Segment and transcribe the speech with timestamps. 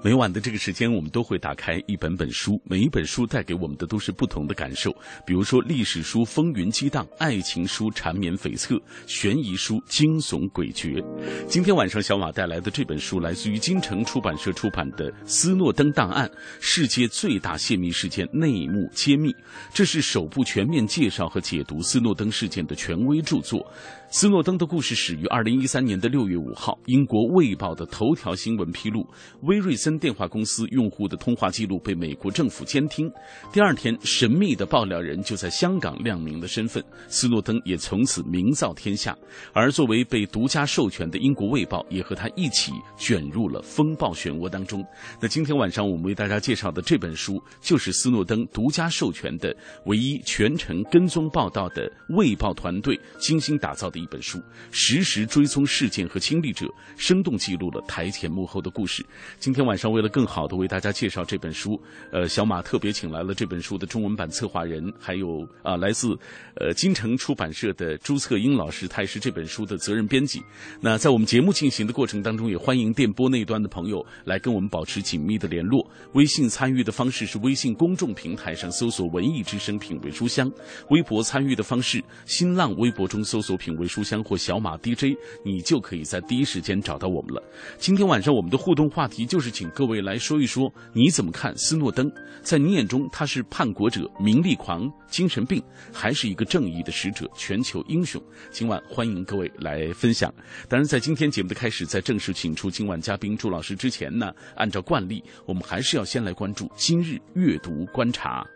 [0.00, 4.94] 每晚的这个时间，我们都会打开一本本书，每一本书带给我们的都是不同的感受。
[5.26, 11.04] 比如说，历史书风云激荡，爱情书缠绵悱恻，悬疑书惊悚诡谲。
[11.48, 19.30] 今天晚上，小马带来的这本书来自于金城出版社出版的《斯诺登档案：世界最大泄密事件内幕揭秘》，
[19.74, 23.66] 这是首部全面介绍和解读斯诺登事件的权威著作。
[24.10, 29.06] 斯诺登的故事始于二零一三年的六月五号，英国《卫报》的头条新闻披露，
[29.42, 33.10] 威瑞森电话公司用户的通话记录被美国政府监听。
[33.52, 39.14] 第二天，神秘的爆料人就在香港亮明了身份，斯诺登也从此名噪天下。
[39.52, 44.82] 而作为被独家授权的英国《卫报》也和他一起卷入了风暴漩涡当中。
[45.20, 49.54] 那今天晚上我们为大家介绍的这本书，就是斯诺登独家授权的
[49.84, 53.97] 唯一全程跟踪报道的《卫报》团队精心打造的。
[53.98, 59.04] 一本书，实时追踪事件和亲历者，生动记录了台前幕后的故事。
[59.38, 61.78] 今天晚上，为了更好的为大家介绍这本书，
[62.12, 66.16] 呃，小马特别请来了这本书的中文版策划人，还有啊，来自
[66.54, 70.40] 呃金城出版社的朱策英老师，他也是这本书的责任编辑。
[70.80, 75.84] 那在我们节目进行的过程当中，也欢迎电波那端的朋友来跟我们保持紧密的联络。
[76.12, 80.48] 微信参与的方式是微信公众平台上搜索“文艺之声品味书香”，
[80.90, 83.86] 微博参与的方式，新浪微博中搜索“品味”。
[83.88, 87.42] 书香或小马 DJ，你就可以在第一时间找到我们了。
[87.78, 92.10] 今天晚上我们的互动话题就是请各位来说一说你怎么看斯诺登？
[92.42, 95.62] 在你眼中他是叛国者、名利狂、精神病，
[95.92, 98.22] 还是一个正义的使者、全球英雄？
[98.50, 100.32] 今晚欢迎各位来分享。
[100.68, 108.46] 当然，在今天节目的开始，在正式请出今晚嘉宾朱老师之前呢，按照惯例，我们还是要先来关注今日阅读观察。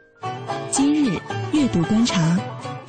[0.71, 1.19] 今日
[1.53, 2.82] 阅读观察。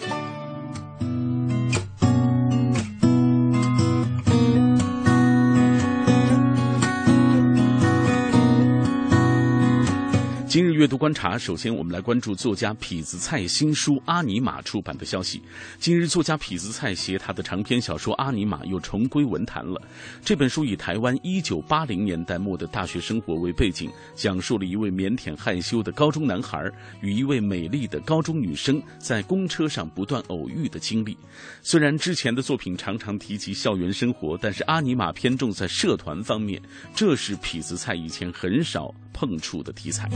[10.53, 15.41] 今日阅读观察，首先我们来关注作家痞子蔡新书《阿尼玛》出版的消息。
[15.79, 19.81] 今日作家痞子蔡携他的长篇小说《阿尼玛》又重归文坛了。
[20.23, 26.71] 这本书以台湾一九八零年代末的大学生活为背景，讲述了一位腼腆害羞的高中男孩
[27.01, 31.17] 与一位美丽的高中女生在公车上不断偶遇的经历。
[31.63, 36.61] 虽然之前的作品常常提及校园生活，但是《阿尼玛》偏重在社团方面，
[36.93, 40.09] 这是痞子蔡以前很少碰触的题材。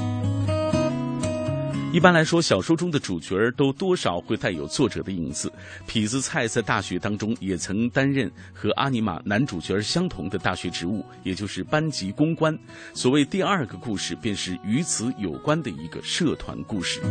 [1.94, 5.52] 一般来说，小说中的主角都多少会带有作者的影子。
[5.88, 12.56] 痞子蔡在大学当中也曾担任和阿尼玛男主角相同的大学职务，也就是班级公关。
[12.94, 17.02] 所谓第二个故事，便是与此有关的一个社团故事。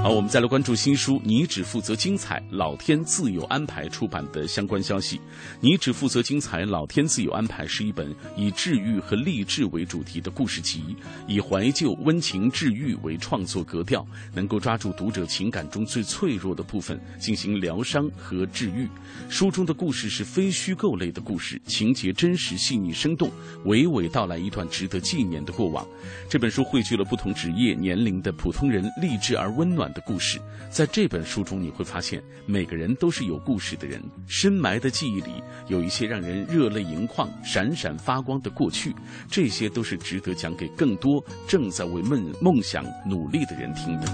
[0.00, 5.16] 好，我们再来关注新书《你只负责精彩，老天自有安排》出版的相关消息。
[5.60, 18.88] 《你只负责精彩，老天自有安排》是一本以治愈和励志为主题的故事集，以怀旧、温情、治愈为创作格调，能够抓住读者情感中最脆弱的部分进行疗伤和治愈。
[19.28, 23.28] 书中的故事是非虚构类的故事，情节真实、细腻、生动，
[23.64, 25.84] 娓娓道来一段值得纪念的过往。
[26.30, 29.87] 这本书汇聚了不同职业、年龄的普通人励志而温暖。
[29.92, 30.38] 的故事，
[30.70, 38.94] 在这本书中你会发现，每个人都是有故事的人，深埋的记忆里有一些让人热泪盈眶、闪闪发光的过去，
[39.30, 44.06] 这些都是值得讲给更多正在为梦梦想努力的人听的。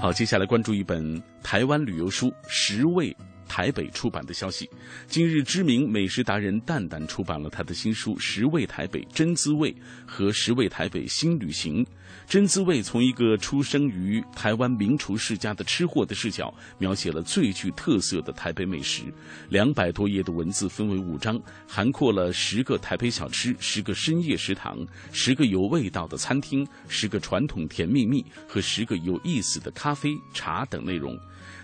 [0.00, 3.10] 好，接下来关注一本台湾旅游书《十味》。
[3.52, 4.70] 台北出版的消息，
[5.08, 9.72] 今日知名美食达人蛋蛋出版了他的新书《十味台北真滋味》
[10.06, 11.84] 和《十味台北新旅行》。
[12.30, 19.02] 真滋味从一个出生于台湾名厨世家的吃货的视角，描写了最具特色的台北美食。
[19.48, 24.78] 两百多页的文字分为五章，涵括了十个台北小吃、十个深夜食堂、
[25.10, 31.18] 十个有味道的餐厅、十个传统甜蜜蜜和十个有意思的咖啡茶等内容。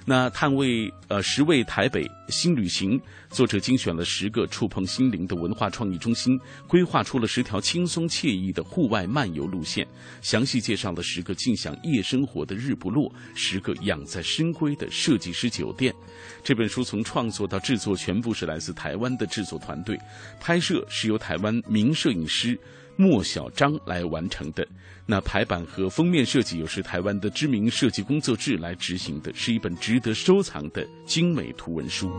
[0.05, 3.01] 那探味呃十味台北新旅行，
[3.37, 9.87] 作者精选了十个触碰心灵的文化创意中心，规划出了十条轻松惬意的户外漫游路线，
[10.23, 15.95] 详细介绍了十个尽享夜生活的日不落，十个养在深闺的设计师酒店。
[16.43, 19.99] 这本书从创作到制作全部是来自台湾的制作团队，
[20.41, 22.59] 拍摄是由台湾名摄影师。
[22.99, 24.67] 莫小章来完成的，
[25.05, 32.11] 那排版和封面设计又是台湾的知名设计工作室来执行的，是一本值得收藏的精美图文书。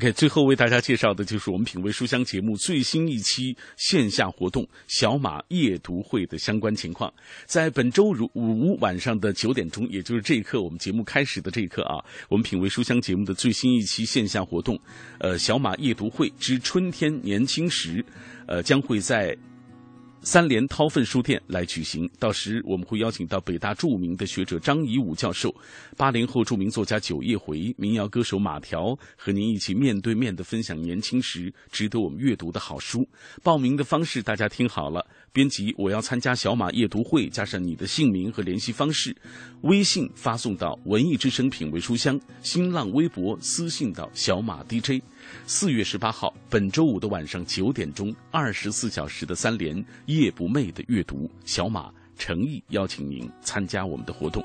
[0.00, 7.12] OK，最后为大家介绍的就是我们品味书香节目最新一期线下活动“小马夜读会”的相关情况。
[7.44, 14.80] 在本周五晚上的九点钟，也就是这一刻，我们节目开始的这一刻啊，我们品味书香节目的最新一期线下活动，
[15.18, 18.02] 呃，“小马夜读会之春天年轻时”，
[18.48, 19.36] 呃，将会在。
[20.22, 25.54] 三联韬奋书店来举行，到时我们会邀请到北大著名的学者张颐武教授，
[25.96, 33.08] 八零后著名作家九叶回，民谣歌手马条，和您一起面对面的分享年轻时值得我们阅读的好书。
[33.42, 35.04] 报名的方式大家听好了。
[35.32, 39.16] 编辑，我要参加小马夜读会，加上你的姓名和联系方式，
[39.62, 45.00] 微信发送到“文艺之声品味书香”，新浪微博私信到“小马 DJ”。
[45.52, 54.44] 四月十八号，本周五的晚上九点钟，二十四小时的三连夜不寐的阅读，小马诚意邀请您参加我们的活动。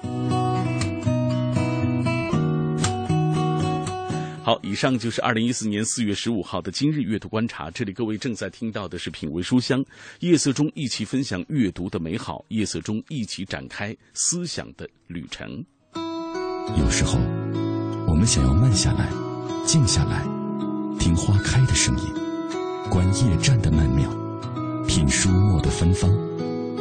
[4.44, 7.70] 好，以上就是二零一四年四月十五号的今日阅读观察。
[7.70, 9.86] 这里各位正在听到的是品味书香，
[10.22, 15.64] 夜色中一起分享阅读的美好，夜色中一起展开思想的旅程。
[16.80, 17.20] 有时候，
[18.08, 19.08] 我们想要慢下来，
[19.68, 20.26] 静下来，
[21.00, 22.14] 听花开的声音，
[22.90, 24.10] 观夜战的曼妙，
[24.88, 26.10] 品书墨的芬芳，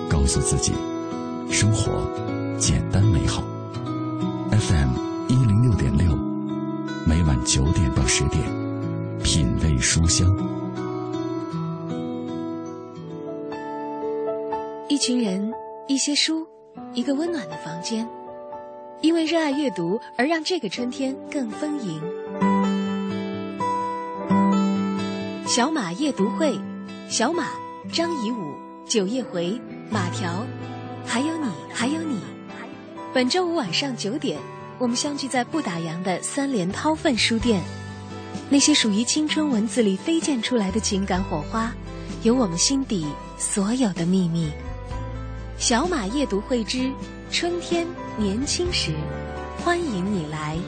[0.08, 0.72] 告诉自己，
[1.50, 2.02] 生活
[2.58, 3.42] 简单美好。
[4.50, 4.90] FM
[5.28, 6.14] 一零六点六。
[7.06, 8.42] 每晚九点到十点，
[9.22, 10.34] 品味书香。
[14.88, 15.52] 一群人，
[15.86, 16.46] 一些书，
[16.94, 18.08] 一个温暖的房间，
[19.02, 22.00] 因为热爱阅读而让这个春天更丰盈。
[25.54, 26.60] 小马夜读会，
[27.08, 27.46] 小马、
[27.92, 29.56] 张颐武、九叶回、
[29.88, 30.44] 马条，
[31.06, 32.18] 还有你，还有你。
[33.12, 34.36] 本周五晚上九点。
[34.80, 37.62] 我们相聚在不打烊的三联韬奋书店，
[38.50, 41.72] 那些属于青春文字里飞溅出来的情感火花，
[42.24, 43.06] 有我们心底
[43.38, 44.50] 所有的秘密。
[45.56, 46.90] 小马夜读会之
[47.30, 47.86] 春天
[48.18, 48.90] 年轻时，
[49.64, 50.58] 欢迎你来。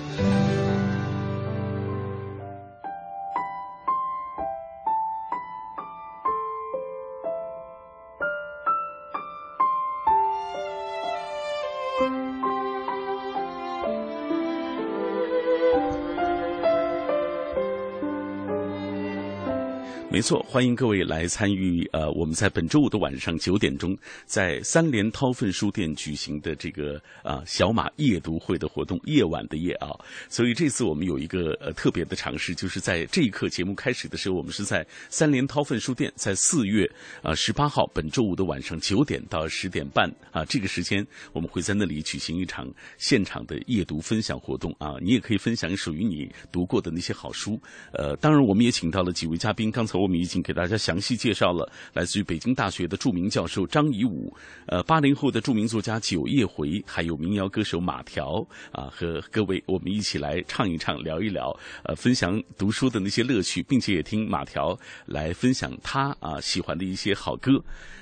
[20.16, 21.86] 没错，欢迎各位来参与。
[21.92, 29.90] 呃，我们在本周五的晚上九点钟，在三联韬奋书店举行的这个啊小马夜读会的活动，夜晚的夜啊。
[30.30, 36.90] 所以这次我们有一个呃特别的尝试，就是在这一刻节目开始的时候，我们是在三联韬奋书店，在四月
[37.22, 42.66] 啊十八号本周五的晚上九点到十点半啊这个时间，我们会在那里举行一场
[42.96, 44.94] 现场的夜读分享活动啊。
[45.02, 47.60] 你也可以分享属于你读过的那些好书。
[47.92, 50.05] 呃，当然我们也请到了几位嘉宾，刚才我。
[50.06, 54.32] 我们已经给大家详细介绍了来自于北京大学的著名教授张颐武，
[54.66, 61.52] 呃，八零后的著名作家九叶回，还有民谣歌手马条啊，和各位我们一起来唱一唱，聊一聊，
[61.82, 67.60] 呃，分享读书的那些乐趣，并且也听马条来分享他啊喜欢的一些好歌，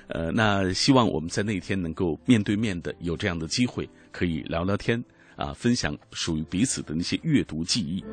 [0.09, 5.03] 呃，那希望我们在那天能够面对面的有这样的机会，可以聊聊天
[5.37, 8.05] 啊，分享属于彼此的那些阅读记忆。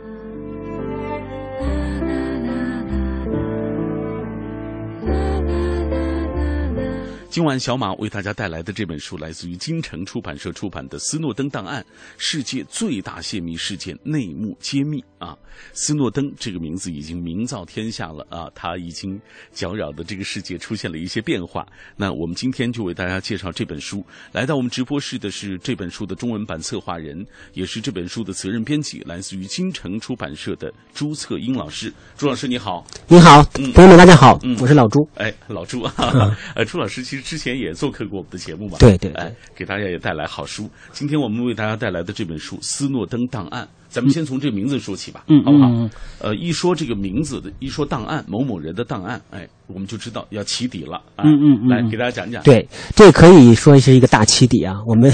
[7.32, 11.82] 今晚小马为大家带来的这本书，来自于金城出版社出版的《斯诺登档案：
[12.18, 15.38] 世界最大泄密事件内幕揭秘》啊。
[15.72, 19.18] 斯诺登这个名字已经名噪天下了啊，他已经
[19.54, 21.66] 搅扰的这个世界出现了一些变化。
[21.96, 24.06] 那我们今天就为大家介绍这本书。
[24.34, 31.94] 来到我们直播室的是这本书的中文版策划人，也是这本书的责任编辑，来自于金城出版社的朱策英老师。
[32.18, 33.42] 朱老师你好，你好，
[33.74, 35.08] 朋友们大家好，嗯我是老朱。
[35.16, 35.94] 哎，老朱啊，
[36.56, 37.21] 呃，朱老师其实。
[37.22, 40.70] 之前也做客过我们的节目嘛，对对对哎，给大家也带来好书。
[40.92, 45.90] 今天我们为大家带来的这本书《斯诺登档案》，咱们先从这个名字说起吧，嗯好不好？
[46.20, 50.98] 呃，一说这个名字的，一说档案，某某人的档案，哎，我们就知道要起底了。
[51.16, 54.75] 啊、嗯嗯嗯来嗯给大家讲讲。，对，这可以说是一个大起底啊。
[54.88, 55.12] 我们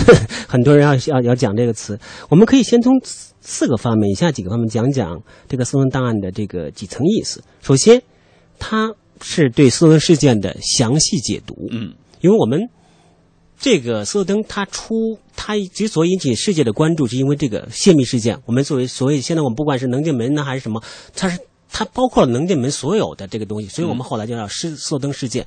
[0.47, 1.99] 很多人要要要讲这个词，
[2.29, 7.43] 我们可以先从四四个方面，以下几个方面讲讲这个斯诺登档案的这个几层意思。
[7.61, 8.01] 首先，
[8.59, 11.55] 它是对斯诺登事件的详细解读。
[11.71, 12.69] 嗯因为我们
[13.59, 18.39] 这个斯诺登他出他之所以引起世界的关注，是因为这个泄密事件。
[18.45, 20.81] 我们作为所谓现在我们不管是能进门呢还是什么，
[21.15, 21.39] 它是
[21.71, 25.45] 它包括了能进门所有的这个东西，所以我们后来就叫斯斯诺登事件。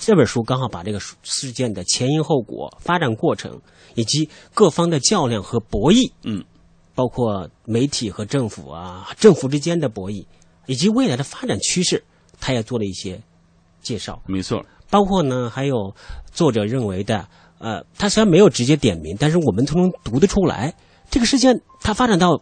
[0.00, 3.60] 这本书刚好把这个事件的前因后果、发展过程
[3.96, 6.44] 以及各方的较量和博弈，嗯，
[6.94, 10.24] 包括媒体和政府啊，政府之间的博弈，
[10.66, 12.04] 以及未来的发展趋势，
[12.40, 13.20] 他也做了一些
[13.80, 14.20] 介绍。
[14.26, 14.64] 没错。
[14.90, 15.94] 包括呢，还有
[16.32, 17.28] 作者认为的，
[17.58, 20.74] 呃，他虽然没有直接点名，但是我们从中读得出来，
[21.10, 22.40] 这个事件它发展到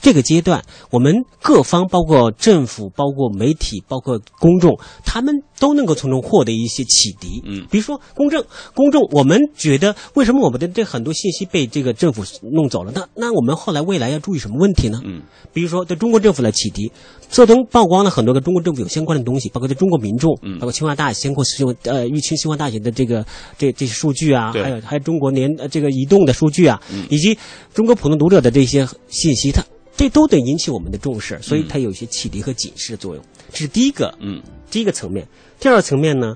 [0.00, 7.42] 这个阶段，我们各方包括政府、包括媒体、包括公众，他们都能够从中获得一些启迪。
[7.44, 12.92] 嗯比如说公正，公众，我们觉得为什么我们的这很多信息被这个政府弄走了？
[12.94, 15.00] 那那我们后来未来要注意什么问题呢？
[15.04, 16.90] 嗯比如说对中国政府来启迪，
[17.28, 21.44] 色登曝光了很多跟中国政府有相关的东西，包括对中国民众，嗯包括清华大学、先过
[21.84, 23.24] 呃玉清清华大学的这个
[23.58, 27.36] 这这些数据啊，还有还有中国联呃这个移动的数据啊，嗯以及
[27.74, 29.62] 中国普通读者的这些信息，它
[30.00, 33.22] 这都得引起我们的重视，所以嗯它有一些启迪和警示的作用。
[33.50, 34.40] 这是第一个，嗯
[34.70, 35.28] 第一个层面。
[35.58, 36.34] 第二个层面呢，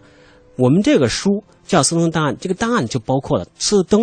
[0.58, 4.02] 我们这个书叫《斯登档案》，这个档案就包括了斯登，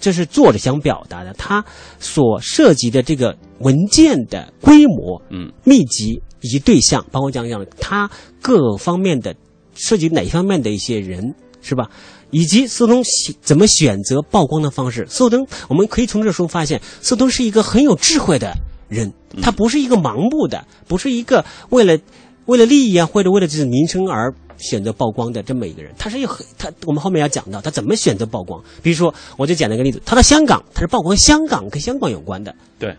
[0.00, 1.64] 这是作者想表达的，他
[2.00, 8.10] 所涉及的这个文件的规模、嗯密集以及对象，包括讲讲他
[8.42, 9.32] 各方面的
[9.76, 11.88] 涉及哪方面的一些人，是吧？
[12.32, 13.00] 以及斯通
[13.40, 15.06] 怎么选择曝光的方式。
[15.08, 18.52] 斯通，我们可以从这书发现，斯通是一个很有智慧的
[18.88, 21.98] 人，他不是一个盲目的，不是一个为了
[22.46, 25.94] 为了利益啊，或者为了这民生而选择曝光的这么一个人。
[25.98, 28.62] 他是一个很他，我们后面要讲到他怎么选择曝光。
[28.82, 32.54] 比如说，我就讲了一个例子，他到香港，他是曝光香港跟香港有关的。
[32.78, 32.96] 对，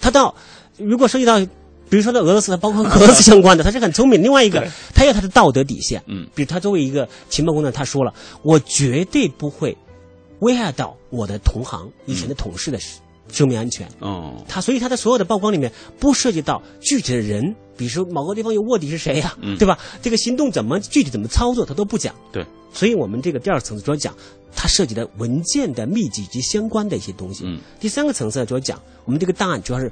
[0.00, 0.34] 他到
[0.76, 1.38] 如果涉及到，
[1.88, 4.22] 比如说到俄罗斯，他包括俄罗斯相关的，他是很聪明。
[4.22, 6.02] 另外一个，他有他的道德底线。
[6.06, 9.76] 嗯比如他作为一个情报工作，他说了，我绝对不会
[10.40, 12.78] 危害到我的同行以前的同事的
[13.32, 13.88] 生命安全。
[14.00, 19.78] 哦，他所以他的所有的曝光里面不涉及到具体的人，比如说某个地方有卧底是谁呀、嗯对吧？
[20.02, 22.14] 这个行动怎么具体怎么操作，他都不讲。
[22.32, 24.14] 对，所以我们这个第二层次主要讲
[24.54, 27.44] 它涉及的文件的密集及相关的一些东西。
[27.46, 29.90] 嗯，第三个层次主要讲我们这个档案主要是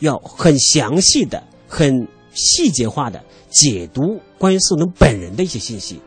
[0.00, 6.00] 要很详细的、很细节化的解读关于宋能本人的一些信息。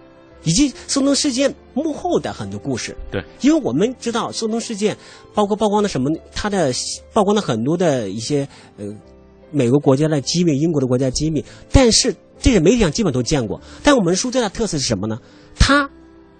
[0.45, 4.95] 以及宋能事件幕后的很多故事，对，因为我们知道宋能事件，
[5.33, 6.71] 包括曝光的什么，它的
[7.11, 8.47] 曝光了很多的一些
[8.77, 8.85] 呃
[9.51, 13.59] 美国国家的机密、英国的国家机密，但是这些媒体上基本都见过。
[13.83, 15.17] 但我们书最大特色是什么呢？
[15.57, 15.89] 它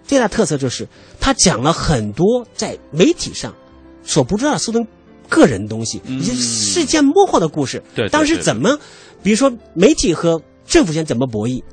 [0.03, 0.87] 最大特色就是
[1.19, 3.53] 它讲了很多在媒体上
[4.03, 4.85] 所不知道的苏东
[5.27, 7.81] 个人的东西，以及事件幕后的故事。
[7.95, 8.77] 对对当时怎么，
[9.23, 11.63] 比如说媒体和政府间怎么博弈？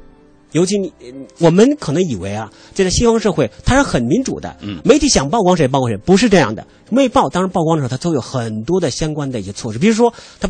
[0.52, 1.06] 尤其你，呃
[1.38, 6.66] 我们可能以为啊，这在西方社会它是很民主的，嗯媒体想曝光谁曝光谁，不是这样的。
[6.90, 10.49] 卫报当然曝光的时候，它都有很多的相关的一些措施，比如说它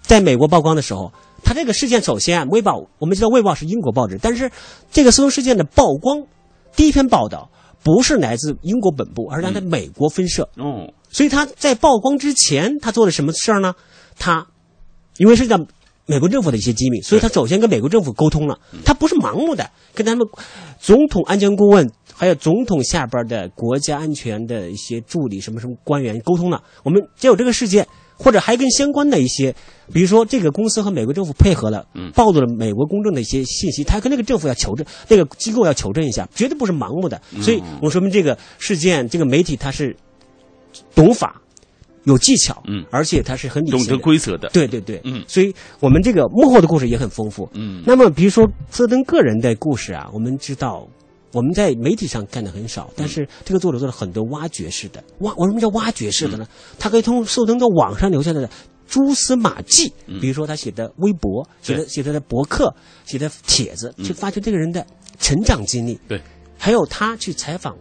[0.00, 4.50] 在美国曝光的时候，它这个事件首先啊，卫报我们知道卫报是英国报纸，但是
[4.92, 6.24] 这个苏东事件的曝光，
[6.76, 7.50] 第一篇报道
[7.82, 10.48] 不是来自英国本部，而是来自美国分社。
[10.56, 13.74] 哦，所以他在曝光之前，他做了什么事儿呢？
[14.18, 14.46] 他
[15.16, 15.58] 因为涉及到
[16.06, 18.58] 美国政府的一些机密，所以他首先跟美国政府沟通了。
[18.84, 20.26] 他不是盲目的跟他们
[20.78, 26.62] 总统安全顾问，还有总统下边的国家安全的一些助理什么什么官员沟通了。
[26.82, 27.86] 我们只有这个事件，
[28.18, 29.54] 或者还跟相关的一些，
[29.94, 37.18] 比如说这个公司和美国政府配合了，暴露了美国公众的一些信息，他跟那个政府要求证，那个机构要求证一下，绝对不是盲目的。
[37.40, 39.96] 所以我说明这个事件，这个媒体它是
[40.94, 41.40] 懂法。
[42.04, 42.84] 有技巧，嗯。
[42.90, 45.24] 而且它是很理性懂，得规则的，对对对，嗯。
[45.26, 47.48] 所以我们这个幕后的故事也很丰富。
[47.54, 47.82] 嗯。
[47.86, 50.88] 那么比如说斯登个人的故事啊，我们知道
[51.32, 56.46] 我们在媒体上干的很少，但是这个作者做了很多挖掘式的挖，我什么叫挖掘式的呢？
[56.78, 58.48] 他可以通过斯登在网上留下来的
[58.86, 62.72] 蛛丝马迹，比如说他写的微博、写的对写的博客、
[63.04, 64.86] 写的帖子，去发掘这个人的
[65.18, 65.98] 成长经历。
[66.06, 66.20] 对，
[66.58, 67.74] 还有他去采访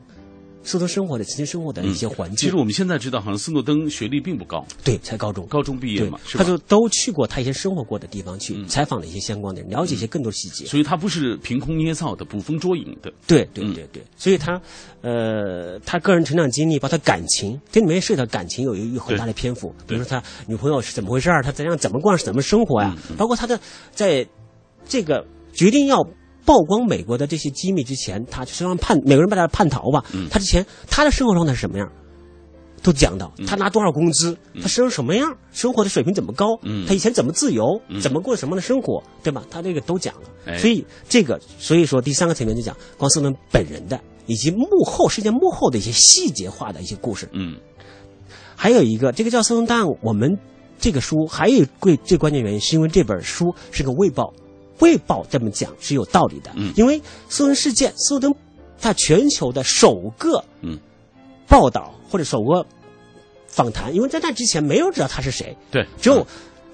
[0.63, 2.37] 斯诺生活的曾经生活的一些环境。
[2.37, 6.43] 其实我们现在知道，好像斯诺登学历并不高，对，才高中，高中毕业嘛，他？
[6.43, 10.65] 就都去过他一些生活过的地方去嗯采访了一些相关的人，了解一些更多细节。
[10.65, 13.11] 所以他不是凭空捏造的、捕风捉影的。
[13.27, 14.61] 对对嗯对对，所以他
[15.01, 19.73] 呃，他个人成长经历，包括他感情，这里面涉及到感情有有有很大的篇幅。
[19.85, 23.59] 比如说他女朋友是怎么回事儿，他怎样怎么过怎么生活呀，嗯包括他的
[23.91, 24.25] 在
[24.87, 25.97] 这个决定要。
[26.45, 30.03] 曝光美国的这些机密之前，他实际上叛美国人把他叛逃吧。
[30.13, 30.27] 嗯。
[30.29, 31.89] 他之前他的生活状态是什么样，
[32.81, 33.31] 都讲到。
[33.47, 36.85] 他拿多少工资，他生活什么样，生活的水平怎么高，嗯。
[36.85, 37.99] 他以前怎么自由，嗯。
[38.01, 39.43] 怎么过什么样的生活，对吧？
[39.49, 40.21] 他这个都讲了。
[40.45, 40.57] 哎。
[40.57, 47.29] 所以这个，所以说第三个层面就讲光斯顿本人的以及幕后事件幕后的一些细节化的一些故事。
[47.31, 47.55] 嗯。
[48.55, 50.37] 还有一个，这个叫《斯通档案》，我们
[50.79, 54.33] 这个书还有一个最关键原因，是因为这本书是个卫报，
[54.79, 56.51] 卫报这么讲是有道理的。
[56.55, 56.71] 嗯。
[56.75, 58.33] 因为斯顿事件，斯顿
[58.79, 60.77] 他全球的首个嗯
[61.47, 62.65] 报道或者首个
[63.47, 66.25] 访谈，因为在那之前没有人知道他是谁，对，只有。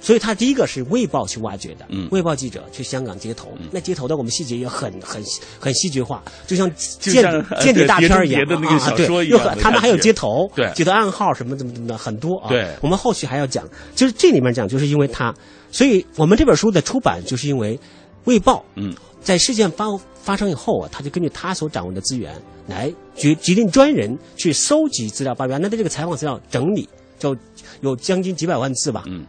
[0.02, 2.08] 所以他第一个是卫报去挖掘的，嗯。
[2.10, 3.68] 卫报记者去香港街头，嗯。
[3.70, 5.22] 那街头的我们细节也很很
[5.60, 8.42] 很戏剧化，就像就间间谍大片一样。
[8.44, 10.72] 啊对又他们还有觉街头，对。
[10.74, 12.48] 街头暗号什么怎么怎么的很多啊。
[12.48, 12.66] 对。
[12.80, 15.36] 我们后续还要讲，就是这里面讲，就是因为他，
[15.72, 17.80] 所以我们这本书的出版，就是因为
[18.26, 18.94] 卫报嗯。
[19.22, 19.86] 在事件发
[20.16, 22.34] 发生以后啊，他就根据他所掌握的资源
[22.68, 26.88] 来决决定专人去收集资料，把原来的这个采访资料整理，
[27.20, 27.36] 就
[27.82, 29.28] 有将近几百万字吧，嗯。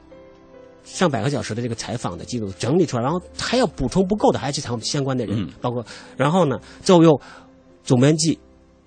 [0.84, 5.50] 上百个小时的这个采访的记录整理出来，然后还要补充不够的，还要去采访相关的人，嗯。
[5.60, 5.84] 包括
[6.16, 7.20] 然后呢，最后又
[7.82, 8.38] 总编辑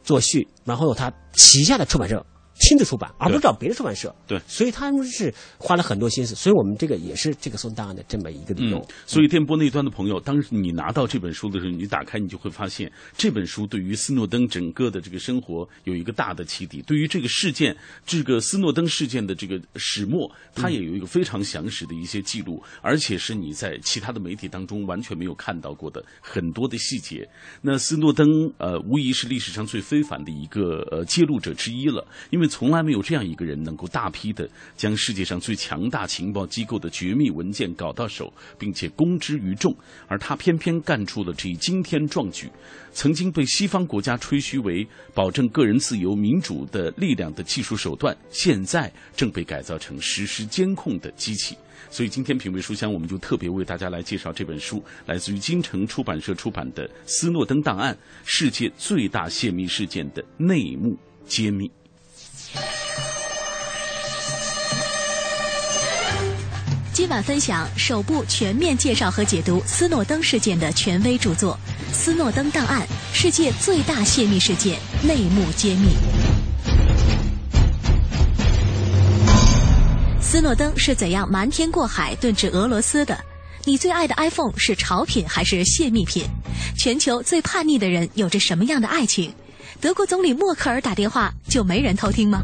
[0.05, 2.25] 作序，然后有他旗下的出版社
[2.59, 4.13] 亲自出版，而不是找别的出版社。
[4.27, 8.77] 对所以他们是花了很多心思，所以我们这个也是这个送档案的这么一个理由。
[8.77, 27.27] 嗯，所以电波那端的朋友，当你拿到这本书的时候，你打开你就会发现，这本书对于斯诺登整个的这个生活有一个大的启迪，对于这个事件，这个斯诺登事件的这个始末，它也有一个非常详实的一些记录，而且是你在其他的媒体当中完全没有看到过的很多的细节。
[27.61, 39.75] 那斯诺登呃，无疑是历史上最非凡的一个呃揭露者之一了，因为从来没有这样一个人能够大批的将世界上最强大情报机构的绝密文件搞到手，并且公之于众，
[40.07, 42.49] 而他偏偏干出了这一惊天壮举。
[42.91, 51.57] 曾经被西方国家吹嘘为保证个人自由、民主的力量的技术手段，现在正被改造成实施监控的机器。
[51.89, 61.67] 所以今天品味书香，我们就特别为大家来介绍这本书，来自于金城出版社出版的《斯诺登档案：世界最大泄密事件的内幕揭秘》。
[66.93, 71.59] 今晚分享首部全面介绍和解读斯诺登事件的权威著作
[71.93, 75.89] 《斯诺登档案：世界最大泄密事件内幕揭秘》。
[80.21, 83.19] 斯诺登是怎样瞒天过海遁至俄罗斯的？
[83.65, 86.25] 你最爱的 iPhone 是潮品还是泄密品？
[86.77, 89.33] 全球最叛逆的人有着什么样的爱情？
[89.81, 92.43] 德国总理默克尔打电话就没人偷听吗？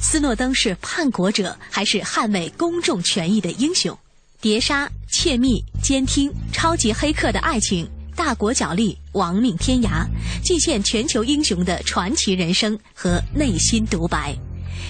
[0.00, 3.96] 斯诺登是叛国者还是捍卫公众权益的英雄？
[4.40, 10.06] 谍杀、窃密、监听、超级黑客的爱情，大国角力、亡命天涯，
[10.42, 14.36] 尽现全球英雄的传奇人生和内心独白。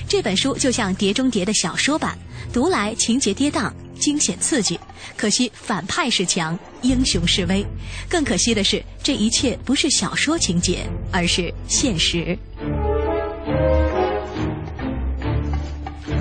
[0.07, 2.19] 这本书就像《碟中谍》的小说版，
[2.53, 3.73] 读来情节跌宕、
[4.09, 4.81] 惊险刺激。
[5.19, 7.63] 可惜反派是强，英雄是危。
[8.09, 12.39] 更可惜的是，这一切不是小说情节，而是现实。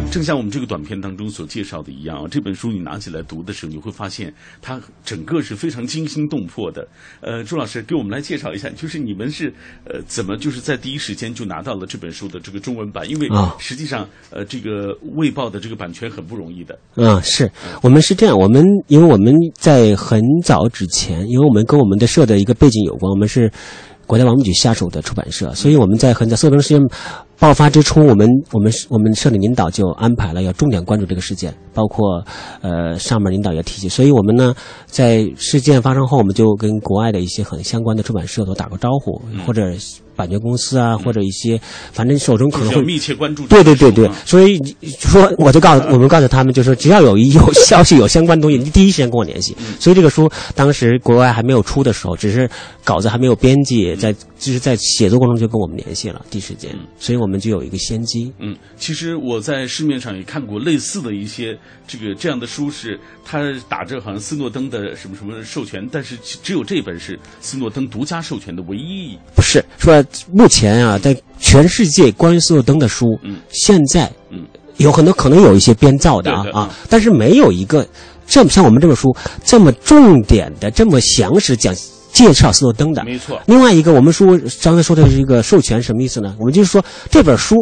[0.09, 6.87] 正像我们这个短片当中所介绍的一样啊，这本书你拿起来读的时候，你会发现它整个是非常惊心动魄的。
[7.21, 9.53] 呃，朱老师给我们来介绍一下，就是你们是
[9.85, 13.07] 呃怎么就是在第一时间就拿到了这本书的这个中文版？
[13.07, 16.79] 因为啊实际上呃这个《卫报》的这个版权很不容易的。
[16.95, 17.51] 嗯，是
[17.83, 23.51] 我们是这样，我们因为我们在很早之前，因为我们跟我们的社的一个背景有关，我们是
[24.07, 26.81] 国家文物局下属的出版社，所以我们在很早色灯事件
[27.39, 32.23] 爆发之初，我们我们我们社里领导就安排了要重点关注这个事件，包括
[32.61, 39.71] 呃上面领导也提及，所以我们呢在事件发生后，我们就跟国外的一些很相关的出版社都打过招呼，或者
[40.15, 43.63] 版权公司啊，或者一些反正手中可能会密切关注对。
[43.63, 49.55] 对对对，所以你说我就告诉我们告诉他们，就是说只要有一有消息有相关东西，你第一时间跟我联系。
[49.79, 52.49] 所以这个书当时国外还没有出的时候，只是
[52.83, 56.71] 稿子还没有编辑，在就是在写作过程中就跟我们联系了，第一时间。
[56.97, 58.31] 所以我我们就有一个先机。
[58.39, 69.17] 嗯，其实我在市面上也看过类似的一些这个这样的书，是它打着好像斯诺登的什么什么授权，但是只有这本是斯诺登独家授权的唯一。
[69.35, 74.45] 不是说目前啊，在全世界关于斯诺登的书，嗯，现在嗯
[74.77, 77.85] 有很多可能有一些编造的啊啊，但是没有一个
[78.25, 79.13] 这么像我们这本书
[79.43, 81.75] 这么重点的、这么详实讲
[82.17, 83.03] 介绍斯诺登的。
[83.03, 86.35] 没错，另外一个，我们说刚才说的是一个授权，什么意思呢？
[86.39, 87.55] 我们就是说这本书，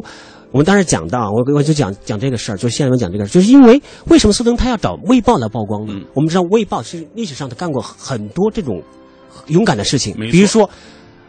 [0.51, 5.93] 我们当时讲到，我我就讲讲这个事儿，就是现在我们讲这个事儿，就是因为为什么苏登他要找《卫报》来曝光呢？
[5.97, 8.81] 嗯我们知道《卫报》是历史上他干过很多这种
[9.47, 10.69] 勇敢的事情比如说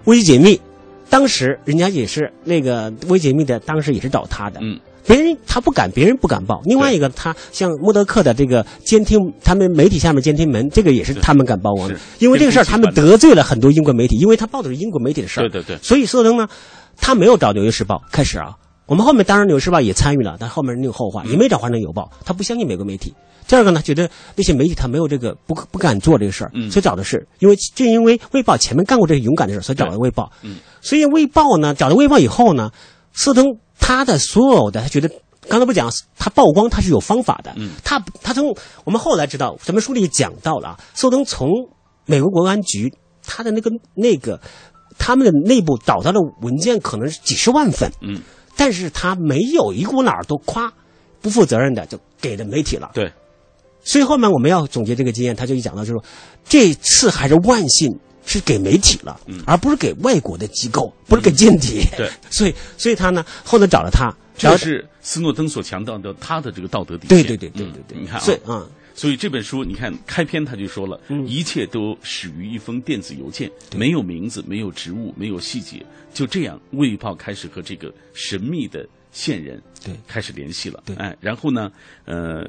[0.05, 0.61] 危机解密，
[1.11, 4.79] 当时人家也是那个危机解密的，当时也是找他的，嗯。
[5.07, 6.61] 别人他不敢，别人不敢报。
[6.65, 11.97] 另外一个，他像默德克的这个监听，他们媒体下面监听门，这个也是他们敢曝光的。
[12.19, 15.49] 因为这个事儿，他们得罪了很多英国媒体，因为他报的是英国媒体的事儿。
[15.49, 16.49] 对对对所以斯诺登呢，
[16.97, 18.57] 他没有找《纽约时报》开始啊。
[18.87, 23.13] 我们后面当然《纽约时报》也参与了，但后面另有后话，也没找《华盛顿邮报》，他不相信美国媒体。
[23.49, 30.25] 第二个呢，觉得那些媒体他没有这个不不敢做这个事儿，嗯所以找的是因为正因为《卫报》前面干过这个勇敢的事儿，所以找的《卫报》。
[30.43, 32.71] 嗯，所以《卫报》呢，找到《卫报》以后呢，
[33.13, 33.57] 斯诺登
[33.87, 35.09] 他的所有的他觉得。
[35.49, 37.53] 刚才不讲，他曝光他是有方法的。
[37.55, 41.49] 嗯，他他从我们后来知道，咱们书里讲到了啊，斯诺登从
[42.05, 44.41] 美国国安局他的那个那个
[44.99, 48.21] 他们的内部找到的文件可能是几十万份，嗯，
[48.57, 50.73] 但是他没有一股脑儿都夸，
[51.23, 52.91] 不负责任的就给了媒体了。
[52.93, 53.13] 对，
[53.85, 56.05] 所以后面我们要总结这个经验，他就一讲到就是说，
[56.49, 61.83] 这次还是万幸是给媒体了，嗯而不是给外国的机构，不是给间谍。
[61.97, 67.23] 对， 所以所以他呢后来找了他，这是斯诺登所强调的他的这个道德底线。
[67.23, 80.83] 对对对对对对，嗯你看啊，所以啊、所以这本书，你看开篇他就说了，嗯一切都始于一封电子邮件，没有名字，没有职务，没有细节，就这样，《卫报》开始和这个神秘的线人对开始联系了。
[80.85, 81.71] 对哎，然后呢，
[82.05, 82.45] 呃。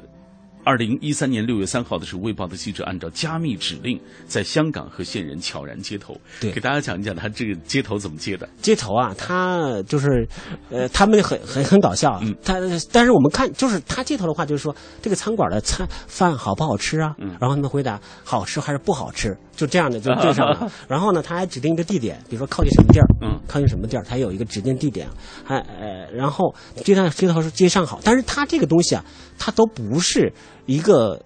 [0.68, 6.14] 二零一三年六月三号的时候，《卫报》的记者按照加密指令，在香港和线人悄然接头。
[6.42, 8.46] 对给大家讲一讲他这个接头怎么接的。
[8.60, 10.28] 接头啊，他就是，
[10.68, 12.60] 呃，他们很很很搞笑他
[12.92, 17.14] 但是我们看，就是他接头的话，就是说这个餐馆的餐饭好不好吃啊？
[17.16, 20.70] 嗯然后他们回答好吃还是不好吃，就这样的就对上了。
[20.86, 25.08] 然后呢，他还指定一个地点，比如说靠近什么地儿，嗯靠近什么地儿，他有一个指定地点，
[25.46, 26.54] 还呃，然后
[26.84, 29.02] 接上接头是接上好，但是他这个东西啊，
[29.38, 30.30] 他都不是
[30.68, 31.20] 一个。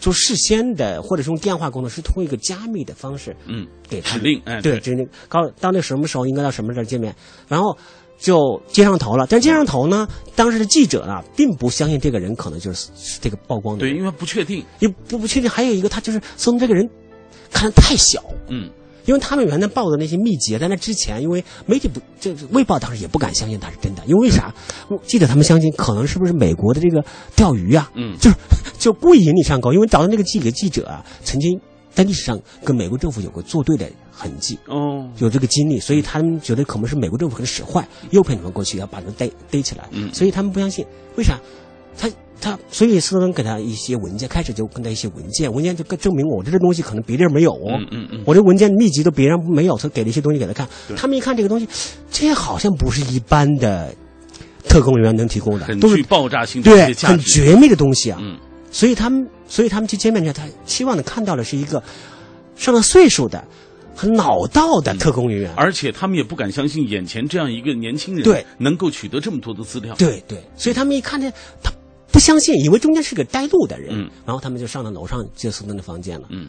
[0.00, 7.14] 就事先的，或者是用电话沟通，是通过一个加密的方式，嗯，给他指令哎对，对指令告到那什么时候应该到什么时候见面，
[7.48, 7.74] 然后
[8.18, 9.26] 就接上头了。
[9.30, 14.62] 但是接上头呢，当时的记者啊，并不相信这个人可能就是是这个曝光的对，因为不确定。
[14.80, 15.48] 也不不确定。
[15.48, 16.86] 还有一个，他就是说明这个人
[17.50, 18.68] 看得太小，嗯，
[19.06, 24.52] 因为他们原来报的那些秘籍，在那之前，因为媒体不，这这卫报当时也不敢相信他是真的，因为为啥？
[25.06, 27.02] 记者他们相信可能是不是美国的这个
[27.34, 27.90] 钓鱼啊？
[27.94, 28.36] 嗯就是
[28.84, 31.58] 就故意引你上钩，因为找到那个记者记者啊，曾经
[31.90, 34.58] 在历史上跟美国政府有过作对的痕迹。
[34.66, 39.88] 哦，有这个经历，所以他们觉得可能是美国政府很使坏，诱骗你们过去，要把你们逮逮起来。
[39.92, 40.84] 嗯所以他们不相信，
[41.16, 41.40] 为啥？
[41.96, 47.78] 他他，所以斯诺登给他一些文件，开始就跟他一些文件，文件就更证明我这个东西可能别地儿没有哦。
[47.78, 50.68] 嗯嗯嗯我这文件秘籍都别人没有，他给了一些东西给他看。
[50.94, 51.66] 他们一看这个东西，
[52.10, 53.94] 这好像不是一般的
[54.68, 57.08] 特工人员能提供的，很都是具爆炸性的一对。
[57.08, 58.18] 很绝密的东西啊。
[58.20, 58.36] 嗯
[58.74, 61.80] 所以他们，所以他们去见面去，他期望的看到的是一个
[62.56, 63.42] 上了岁数的、
[63.94, 65.54] 很老道的特工人员。
[65.54, 68.44] 而且他们也不敢相信眼前这样一个年轻人对。
[68.58, 69.94] 能够取得这么多的资料。
[69.94, 71.32] 对对，所以他们一看见
[71.62, 71.70] 他
[72.10, 74.10] 不相信，以为中间是个带路的人，嗯。
[74.26, 76.48] 然后他们就上了楼上接斯登的房间了，嗯，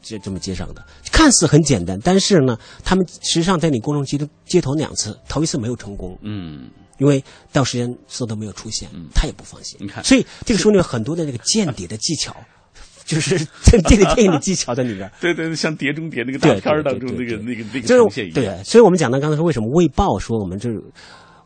[0.00, 0.84] 就这么接上的。
[1.10, 9.78] 看似很简单，但是呢，他们实际上在你过程接接头两次，头一次没有成功，嗯，因为到时间斯登没有出现，他也不放心。
[9.80, 10.02] 你看。
[10.04, 12.34] 所以这个书里面很多的那个间谍的技巧，
[13.04, 15.10] 就是这这个电影的技巧在里面。
[15.20, 18.34] 对对，像《碟中谍》那个大片儿当中那个那个那个这呈现一样。
[18.34, 20.68] 对，所以我们讲到刚才说为什么卫报说我们这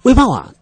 [0.04, 0.52] 卫报啊，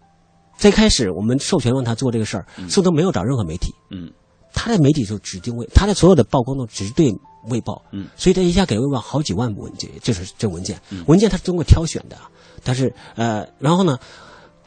[0.57, 4.11] 最开始我们授权让他做这个事儿，苏德没有找任何媒体，嗯。
[4.59, 7.14] 他的媒体就指定卫，他的所有的曝光都只对
[7.51, 12.16] 卫报，嗯，所以他一下给卫报好几万部文件，就是这文件，文件他是通过挑选的，
[12.64, 13.99] 但是呃，然后呢，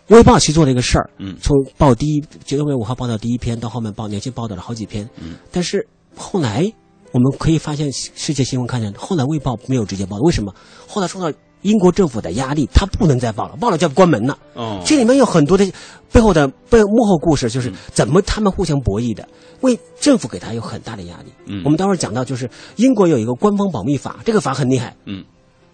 [0.09, 1.35] 卫报去做这个事儿，嗯。
[1.41, 6.71] 从报第一九月五号报道第一篇，到后面报连续报道了好几篇，嗯，但是后来
[7.11, 10.53] 我们可以发现世界新闻看见，后来卫报没有直接报，为什么？
[10.87, 14.37] 后来受到英国政府的压力，他不能再报了，报了就要关门了。
[14.53, 15.69] 哦，这里面有很多的
[16.11, 19.27] 背后的背幕后故事，嗯就是怎么他们互相博弈的，
[19.61, 21.31] 为政府给他有很大的压力。
[21.45, 21.61] 嗯。
[21.63, 25.23] 我们待会儿讲到，就是英国有一个官方保密法，这个法很厉害，嗯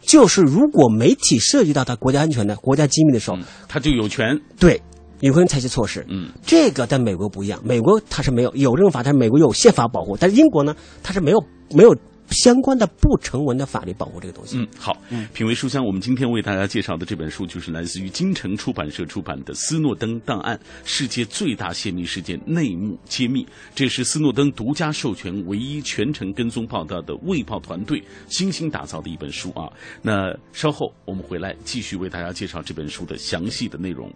[0.07, 3.37] 就是如果媒体涉及到他国家安全的国家机密的时候，
[3.67, 4.81] 他就有权对
[5.21, 6.05] 有可能采取措施。
[6.09, 11.95] 嗯，这个在美国不一样，美国它是没有有这种法，但是美国有宪法保护，但是英国呢，它是没有没有
[12.29, 14.57] 相关的不成文的法律保护这个东西。
[14.57, 14.97] 嗯，好，
[15.33, 29.71] 品味书香，我们今天为大家介绍的这本书就是来自于金城出版社出版的《斯诺登档案：世界最大泄密事件内幕揭秘》，这是斯诺登独家授权、唯一全程跟踪报道的《卫报》团队精心打造的一本书啊。
[30.01, 34.11] 那稍后我们回来继续为大家介绍这本书的详细的内容。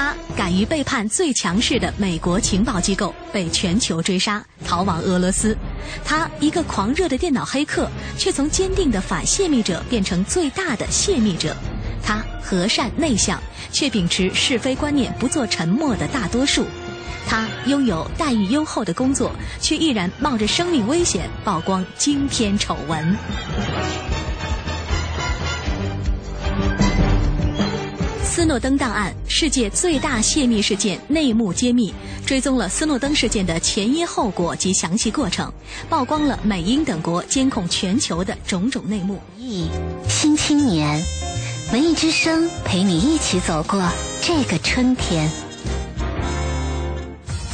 [0.00, 5.58] 他敢于背叛最强势的美国情报机构，被全球追杀，逃往俄罗斯。
[6.04, 11.52] 他一个狂热的电脑黑客，却从坚定的反泄密者变成最大的泄密者。
[12.00, 16.64] 他和善内向，却秉持是非观念，不做沉默的大多数。
[17.26, 23.16] 他拥有待遇优厚的工作，却依然冒着生命危险曝光惊天丑闻。
[28.28, 31.92] 斯诺登档案：世界最大泄密事件内幕揭秘，
[32.26, 35.50] 追踪了斯诺登事件的前因后果及详细过程，
[35.88, 39.18] 曝光了美英等国监控全球的种种内幕。
[39.38, 39.68] 一
[40.08, 41.02] 新青年，
[41.72, 43.82] 文艺之声陪你一起走过
[44.22, 45.28] 这个春天。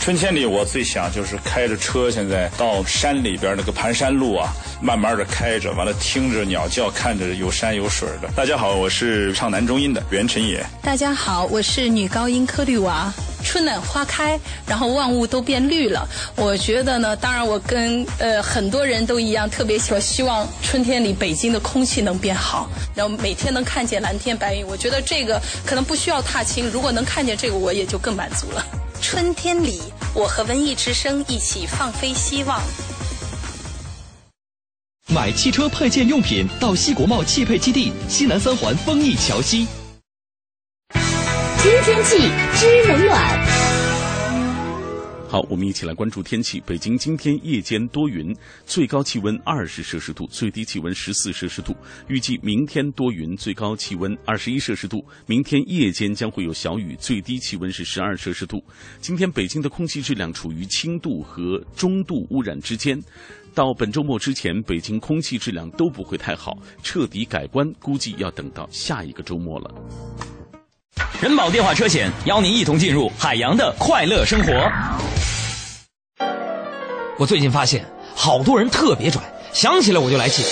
[0.01, 4.53] 春天里，我最想就是开着车，现在到山里边那个盘山路啊，
[4.85, 8.29] 慢慢的开着，完了听着鸟叫，看着有山有水的。
[8.37, 10.63] 大家好，我是唱男中音的袁晨野。
[10.83, 13.11] 大家好，我是女高音柯绿娃。
[13.43, 16.07] 春暖花开，然后万物都变绿了。
[16.37, 24.67] 我觉得呢，当然我跟呃很多人都一样，特别喜欢希望春天里北京的空气能变好，然后每天能看见蓝天白云。
[24.67, 28.63] 我觉得这个可能不需要踏青，如果能看见这个，我也就更满足了。
[29.01, 29.81] 春天里，
[30.15, 32.61] 我和文艺之声一起放飞希望。
[35.15, 39.65] 买汽车配件用品到西国贸汽配基地西南三环丰益桥西。
[41.57, 42.17] 知天气，
[42.57, 43.65] 知冷暖。
[45.29, 46.61] 好，我们一起来关注天气。
[46.67, 48.35] 北京今天夜间多云，
[48.67, 51.77] 最高气温二十摄氏度，最低气温十四摄氏度。
[52.09, 55.05] 预计明天多云，最高气温二十一摄氏度。
[55.27, 58.63] 明天夜间将会有小雨，最低气温是十二摄氏度。
[59.01, 63.01] 今天北京的空气质量处于轻度和中度污染之间。
[63.55, 69.71] 到本周末之前，北京空气质量都不会太好，彻底改观估计要等到下一个周末了。
[71.23, 74.53] 人保电话车险邀您一同进入海洋的快乐生活。
[77.17, 80.43] 我最近发现，好多人特别拽，想起来我就来气。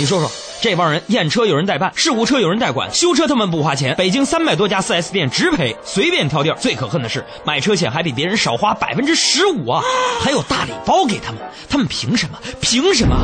[0.00, 3.94] 你说说，这帮人验车有人代办，事故车有人代管，修车他们不花钱。
[3.96, 6.56] 北京三百多家 4S 店直赔，随便挑地儿。
[6.58, 9.80] 最可恨的是，买车险还比别人少花百分之十五啊，
[10.20, 12.36] 还有大礼包给他们，他们凭什么？
[12.60, 13.16] 凭什么？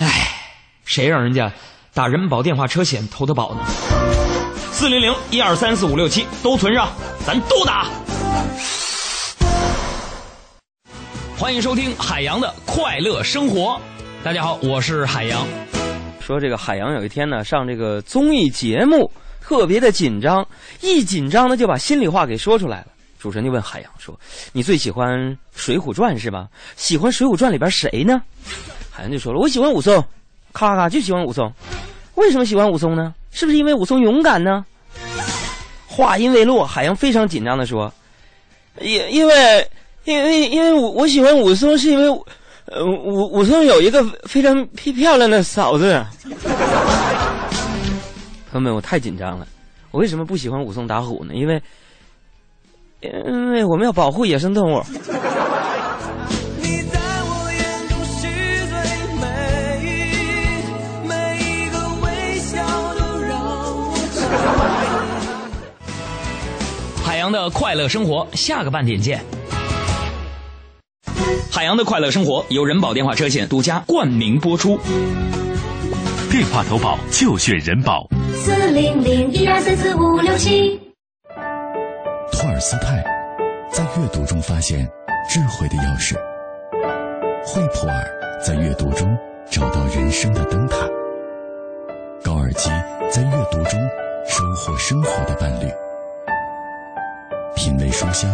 [0.00, 0.06] 唉，
[0.84, 1.50] 谁让人家
[1.94, 3.60] 打人保电话车险投的保呢？
[4.70, 6.92] 四零零一二三四五六七都存上，
[7.24, 7.86] 咱都打。
[11.38, 13.80] 欢迎收听海洋的快乐生活。
[14.22, 15.46] 大家好，我是海洋。
[16.28, 19.10] 说这个海洋有一天呢上这个综艺节目，
[19.40, 20.46] 特别的紧张，
[20.82, 22.88] 一紧张呢就把心里话给说出来了。
[23.18, 24.14] 主持人就问海洋说
[24.52, 25.18] ：“你最喜欢
[25.54, 26.46] 《水浒传》是吧？
[26.76, 28.20] 喜欢《水浒传》里边谁呢？”
[28.92, 30.04] 海洋就说了：“我喜欢武松，
[30.52, 31.50] 咔咔就喜欢武松。
[32.16, 33.14] 为什么喜欢武松呢？
[33.30, 34.62] 是不是因为武松勇敢呢？”
[35.88, 37.90] 话音未落，海洋非常紧张的说
[38.82, 39.66] ：“因因为。”
[40.04, 42.20] 因为因为我我喜欢武松，是因为，
[42.70, 46.04] 呃武武松有一个非常漂漂亮的嫂子。
[48.50, 49.46] 朋友们，我太紧张了。
[49.90, 51.34] 我为什么不喜欢武松打虎呢？
[51.34, 51.62] 因为，
[53.00, 54.82] 因为我们要保护野生动物。
[67.02, 69.24] 海洋的快乐生活，下个半点见。
[71.50, 74.78] 海洋的快乐生活由人保电话车险独家冠名播出。
[76.30, 78.06] 电话投保就选人保。
[78.34, 80.78] 四零零一二三四五六七。
[82.32, 83.02] 托尔斯泰
[83.72, 84.88] 在阅读中发现
[85.28, 86.14] 智慧的钥匙。
[87.44, 89.08] 惠普尔在阅读中
[89.50, 90.86] 找到人生的灯塔。
[92.22, 92.68] 高尔基
[93.10, 93.80] 在阅读中
[94.28, 95.66] 收获生活的伴侣。
[97.56, 98.30] 品味书香，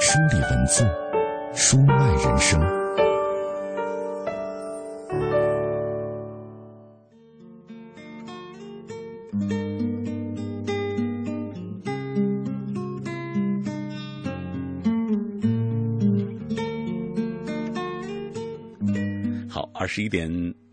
[0.00, 0.84] 梳理文字。
[1.52, 2.60] 书卖人生。
[19.48, 20.30] 好，二十一点。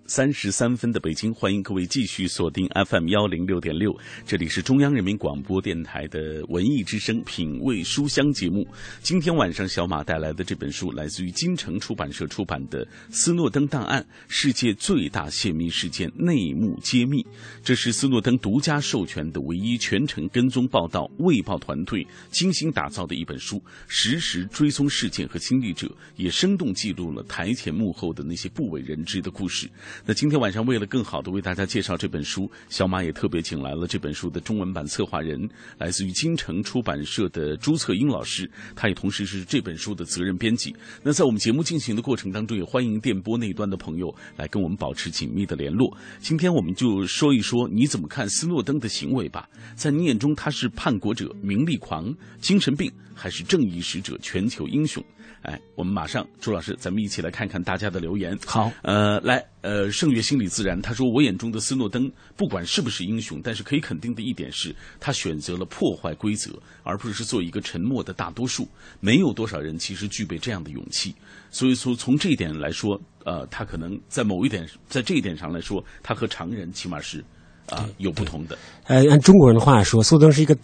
[0.09, 3.93] 三十三分的北京，欢迎各位继续锁定 FM 幺零六点六，
[4.25, 8.65] 这里是中央人民广播电台的文艺之声品味书香节目。
[9.01, 17.21] 今天晚上小马带来的这本书，来自于金城出版社出版的《斯诺登档案：世界最大泄密事件内幕揭秘》。
[17.61, 29.69] 这是斯诺登独家授权的唯一全程跟踪报道，卫报团队精心打造的一本书，实时追踪事件和亲历者，也生动记录了台前幕后的那些不为人知的故事。
[30.05, 40.75] 那今天晚上，为了更好的为大家介绍这本书，小马也特别请来了这本书的中文版策划人，来自于金城出版社的朱策英老师，他也同时是这本书的责任编辑。
[41.03, 45.95] 那在我们节目进行的过程当中，也欢迎电波那端的朋友来跟我们保持紧密的联络。
[46.19, 55.03] 今天我们就说一说你怎么看斯诺登的行为吧，在你眼中他是叛国者、名利狂、精神病，还是正义使者、全球英雄？
[55.47, 58.37] 哎，我们马上，朱老师，咱们一起来看看大家的留言。
[58.45, 66.51] 好，呃，来，呃，圣月心理自然，他说，我眼中的斯诺登，不管是不是英雄，但是可以肯定的一点是，他选择了破坏规则，
[66.83, 68.67] 而不是做一个沉默的大多数。
[68.99, 71.15] 没有多少人其实具备这样的勇气。
[71.49, 77.23] 所以说，从这一点来说，呃，他可能在某一点，在这一点上来说，他和常人起码是
[77.69, 78.57] 啊有不同的。
[78.83, 80.57] 呃，按中国人的话说，苏登是一个。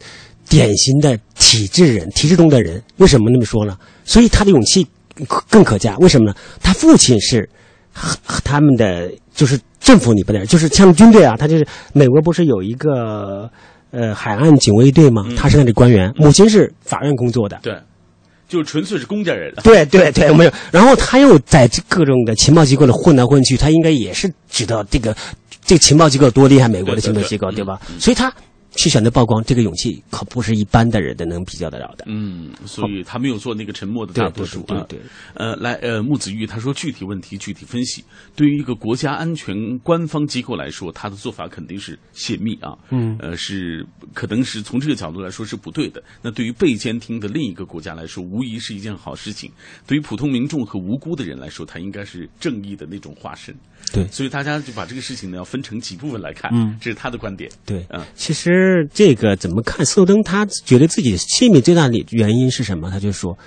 [0.54, 3.76] 典型的体制人，体制中的人，为什么那么说呢？
[4.06, 4.86] 所以他的勇气
[5.50, 5.98] 更可嘉。
[5.98, 6.36] 为什么呢？
[6.62, 7.50] 他父亲是
[8.44, 11.36] 他们的，就是政府里边的人，就是像军队啊。
[11.36, 13.50] 他就是美国不是有一个
[13.90, 15.26] 呃海岸警卫队吗？
[15.36, 17.60] 他是那里官员，母亲是法院工作的。
[17.64, 17.76] 对，
[18.48, 19.52] 就纯粹是公家人。
[19.64, 20.52] 对对对，没有。
[20.72, 25.16] 然后他又在各种的情报机构里混来混去，他应该也是知道这个
[25.66, 27.80] 这个情报机构多厉害，美国的情报机构对吧？
[27.98, 28.32] 所以他。
[28.76, 32.06] 去选择曝光，这个勇气可不是一般的人的能比较得了的。
[32.08, 34.84] 嗯，所以他没有做那个沉默的大多数啊。
[34.90, 35.00] 对，
[35.36, 38.04] 呃，来，呃，木子玉他说具体问题具体分析。
[38.36, 42.74] 对于一个国家安全官方机构来说，他的做法肯定是泄密啊。
[42.90, 46.04] 嗯，呃，是可能是从这个角度来说是不对的。
[46.22, 49.52] 那对于被监听的另一个国家来说，无疑是一件好事情。
[49.86, 53.56] 对于普通民众和无辜的人来说，他应该是正义的那种化身。
[53.94, 56.50] 对，所以大家就把这个事情呢要分成几部分来看。
[56.54, 57.52] 嗯，这是他的观点。
[57.66, 58.63] 对，嗯，其实。
[58.64, 59.86] 是这个怎么看？
[59.86, 62.90] 斯诺登他觉得自己心里最大的原因是什么？
[62.90, 63.38] 他就说，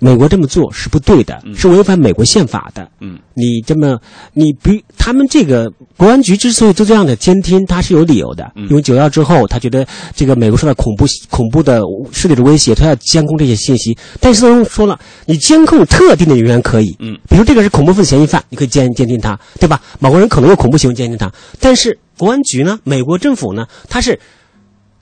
[0.00, 2.88] 美国这么做是不对的，是违反美国宪法的。
[3.00, 3.98] 嗯，你这么，
[4.32, 8.50] 你比，他们这个国安局之所以做这样的监听，他是有理由的。
[8.68, 11.80] 因为九幺之后，他觉得这个美国受到恐怖恐怖的
[12.12, 13.96] 势力的威胁，他要监控这些信息。
[14.20, 19.80] 但是他说了，你监控特定的人员可以，嗯，比如这个是恐怖分子嫌疑犯，你可以监监听他，对吧？
[19.98, 21.98] 某个人可能有恐怖行为，监听他，但是。
[22.18, 22.78] 国安局呢？
[22.84, 23.66] 美国政府呢？
[23.88, 24.20] 它是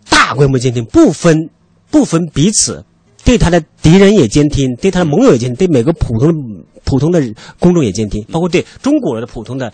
[0.09, 1.51] 大规模监听，不分
[1.91, 2.85] 不分彼此，
[3.25, 6.33] 对他的敌人也监听，对他的盟友也监听，对每个普通
[6.85, 7.23] 普通的
[7.59, 9.73] 公众也监听，包括对中国的普通的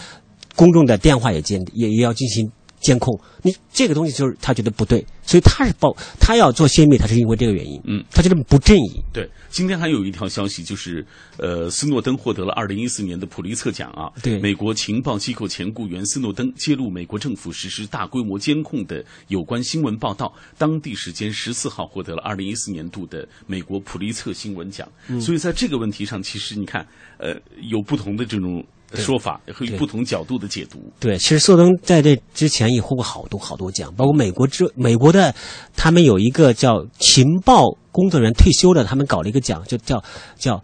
[0.57, 2.51] 公众的电话也监也也要进行
[2.85, 3.19] 监控。
[3.43, 7.81] 你这个东西就是他觉得不对，所以他是报他要做泄密，他是因为这个原因。
[7.85, 9.03] 嗯，他觉得不正义。
[9.13, 9.29] 对。
[9.51, 11.07] 今天还有一条消息，就是
[11.39, 14.11] 呃，斯诺登获得了二零一四年的普利策奖啊。
[14.21, 24.89] 对，美国情报机构前雇员斯诺登揭露美国政府实施大规模监控的有关新闻报道，当地时间十四号获得了二零一四年度的美国普利策新闻奖。
[25.21, 26.85] 所以在这个问题上，其实你看，
[27.19, 27.37] 呃，
[27.71, 28.65] 有不同的这种
[28.97, 30.79] 说法和不同角度的解读。
[31.01, 35.35] 对，其实斯诺登在这之前也获过好多好多奖，包括美国这美国的，
[35.77, 37.65] 他们有一个叫情报。
[37.95, 40.03] 工作人员退休的，他们搞了一个奖，就叫
[40.37, 40.61] 叫，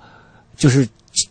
[0.57, 0.85] 就是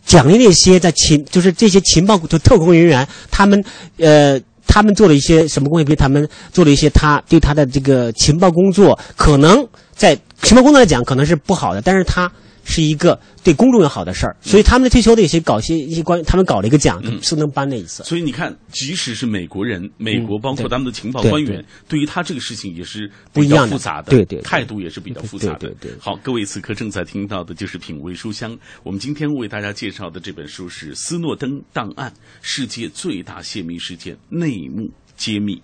[0.06, 3.62] 奖励那些在情，就是这些情报就特工人员，他们
[3.98, 5.84] 呃，他们做了一些什么工作？
[5.84, 12.32] 比如他们做了一些他对他的这个情报工作，可能在情报工作来讲可能是不好的，但是他。
[12.70, 18.04] 是一个对公众有好的事儿，所以他们的退休的一些搞些一些关，他们搞了一个奖，是能颁的一次。
[18.04, 25.58] 所以你看，即使是美国人，美国包括他们的情报官员，对于他这个事情也是不一样复杂的，对对，态度也是比较复杂的。
[25.58, 25.90] 对对。
[25.98, 35.56] 好，各位此刻正在听到的就是品味书香，我们今天为大家介绍的这本书是《斯诺登档案：世界最大泄密事件内幕揭秘》。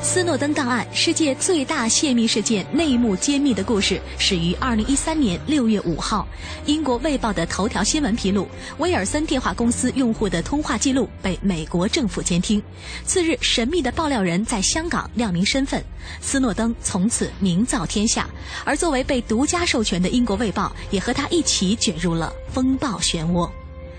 [0.00, 6.28] 斯诺登档案：世界最大泄密事件内幕揭秘的故事，始于二零一三年六月五号。
[6.66, 8.46] 英国《卫报》的头条新闻披露，
[8.78, 12.62] 威尔森电话公司用户的通话记录被美国政府监听。
[13.04, 15.82] 次日，神秘的爆料人在香港亮明身份，
[16.20, 18.28] 斯诺登从此名噪天下。
[18.64, 23.50] 而作为被独家授权的英国《卫报》，也和他一起卷入了风暴漩涡。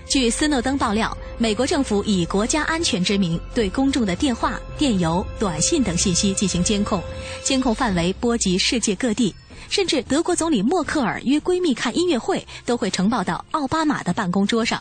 [0.08, 7.02] 据斯诺登爆料，美国政府以国家安全之名对公众的电话、电邮、短信等信息进行监控，
[7.42, 9.34] 监控范围波及世界各地，
[9.68, 14.80] 甚至德国总理默克尔约闺蜜看音乐会都会呈报到奥巴马的办公桌上。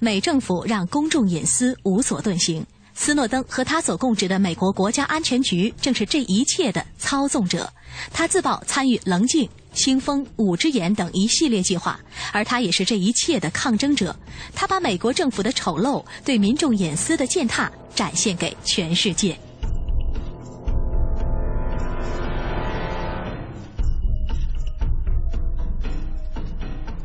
[0.00, 7.72] 美政府让公众隐私无所遁形，斯诺登和他所供职的美国国家安全局正是这一切的操纵者。
[8.12, 9.48] 他自曝参与棱镜。
[9.74, 11.98] 清风、五只眼等一系列计划，
[12.32, 14.14] 而他也是这一切的抗争者。
[14.54, 19.36] 他把美国政府的丑陋、对民众隐私的践踏展现给全世界。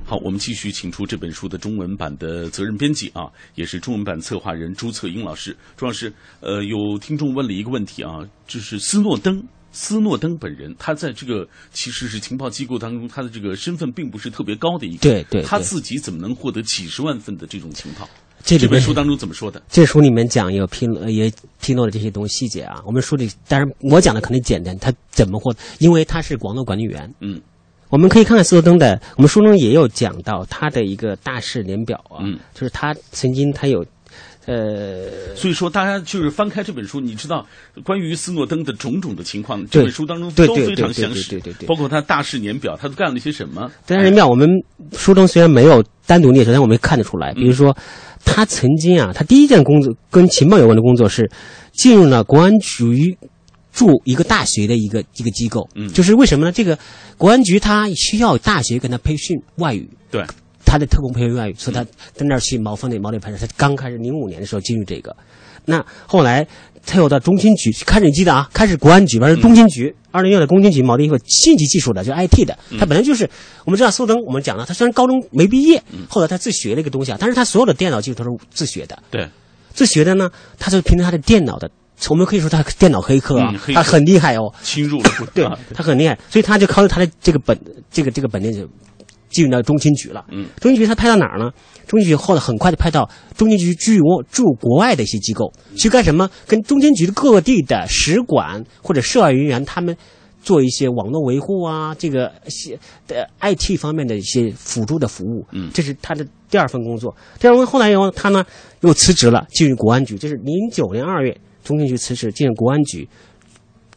[0.05, 5.55] 好，我们继续请出这本书的中文版的责任编辑啊，也是中文版策划人朱策英老师。
[5.78, 9.43] 朱老师，呃，有听众问了一个问题啊，就是斯诺登。
[9.72, 14.99] 斯诺登本人，他在这个其实是情报机构当中，他的这个身份并不是特别高的一个。
[15.01, 15.41] 对对。
[15.43, 18.07] 他自己怎么能获得几十万份的这种情报？
[18.43, 19.61] 这这本书当中怎么说的？
[19.70, 22.82] 这书里面讲有披露也披露了这些东西细节啊。
[22.86, 24.78] 我们书里，当然我讲的肯定简单。
[24.80, 25.53] 他怎么获？
[25.80, 27.13] 因为他是网络管理员。
[27.20, 27.41] 嗯。
[27.89, 32.22] 我们可以看看斯诺登的，我们书中也有讲到他的一个大事年表啊。
[32.24, 32.39] 嗯。
[32.53, 33.86] 就是他曾经他有。
[34.49, 37.45] 呃，所以说大家就是翻开这本书，你知道
[37.83, 43.69] 关于斯诺登的种种的情况，这本书当中都非常详实，对对对，包括他大事年表，他都干了些什么？
[43.85, 44.49] 大事年表，我们
[44.93, 47.31] 书中虽然没有单独列出，但我们看得出来。
[47.35, 47.77] 比如说，
[48.25, 51.29] 他曾经啊，他第一件工作跟情报有关的工作是
[51.73, 53.15] 进入了国安局
[53.71, 56.51] 驻一个大学的一个一个机构，嗯，就是为什么呢？
[56.51, 56.75] 这个
[57.19, 60.25] 国安局他需要大学跟他培训外语，对。
[60.70, 63.38] 他的特工培训外语，所以他在那儿去毛峰那毛里拍摄。
[63.39, 65.15] 他刚开始零五年的时候进入这个，
[65.65, 66.45] 那后来
[66.86, 72.55] 他又到中心局，开始你记得啊，开始国安局，完了中情局，二零六的中情局，毛利一个信息技术的，就 IT 的。
[72.78, 73.28] 他本来就是
[73.65, 79.01] 我们知道苏登，我们讲了，他虽然高中没毕业，后来他自学了一个东西啊，但是他所有的电脑技术都是自学的。
[79.09, 79.28] 对，
[79.74, 81.67] 自学的呢，他就凭着他的电脑的，
[82.09, 87.59] 我们可以说他电脑黑客啊，他很厉害哦，侵入了， 对，他很厉害，所以他就靠着他的这个本，
[87.91, 88.70] 这个这个本领就。
[89.30, 91.51] 进入到中情局了，嗯，中情局他派到哪儿呢？
[91.88, 96.30] 中情局后来很快的派到中情局驻国驻国外的一些机构去干什么？
[96.47, 99.95] 跟中情局的各地的使馆或者涉外人员他们
[100.41, 107.15] 做一些网络维护啊，这个些的 IT 方面的一些辅助的服务，嗯，这是他的第二份工作。
[107.39, 108.45] 第二份后来以后他呢
[108.82, 110.17] 又辞职了，进入国安局。
[110.17, 113.07] 这是零九年二月，中情局辞职进入国安局，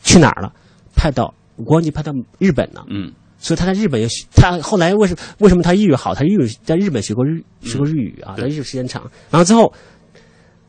[0.03, 0.53] 去哪儿了？
[0.95, 1.33] 派到
[1.65, 3.13] 国安局派到日本了，嗯。
[3.43, 6.15] 所以他在日本也学，他后来为什为什么他日语好？
[6.15, 9.03] 他日语在日本学过日学过日语啊，在日语时间长。
[9.31, 9.71] 然后之后，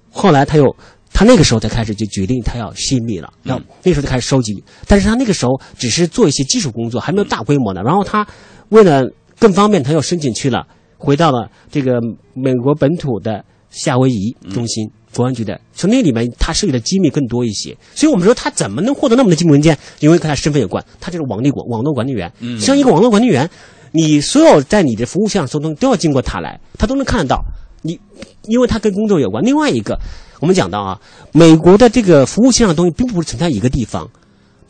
[0.09, 0.75] 后来他又
[1.13, 4.63] 他那个时候才开始就决定他要泄密了，要那时候就开始收集。
[4.87, 7.83] 但是他那个时候只是做一些基础工作，还没有大规模的。
[7.83, 8.27] 然后他
[8.69, 9.07] 为了
[9.37, 10.65] 更方便，他又申请去了，
[10.97, 12.01] 回到了这个
[12.33, 14.89] 美国本土的夏威夷中心。
[15.15, 19.77] 国安局的，从那里面他涉及的机密更多一些，所以我们说他怎么能获得那么多机密文件？
[19.99, 22.31] 因为跟他身份有关，他就是网力管网络管理员。
[22.39, 23.49] 嗯，像一个网络管理员，
[23.91, 27.43] 你所有在你的服务项所东都要经过他来，他都能看得到。
[27.81, 27.99] 你，
[28.47, 29.43] 因为他跟工作有关。
[29.43, 29.99] 另外一个，
[30.39, 30.99] 我们讲到啊，
[31.33, 34.09] 美国的这个服务器上的东西并不是存在一个地方，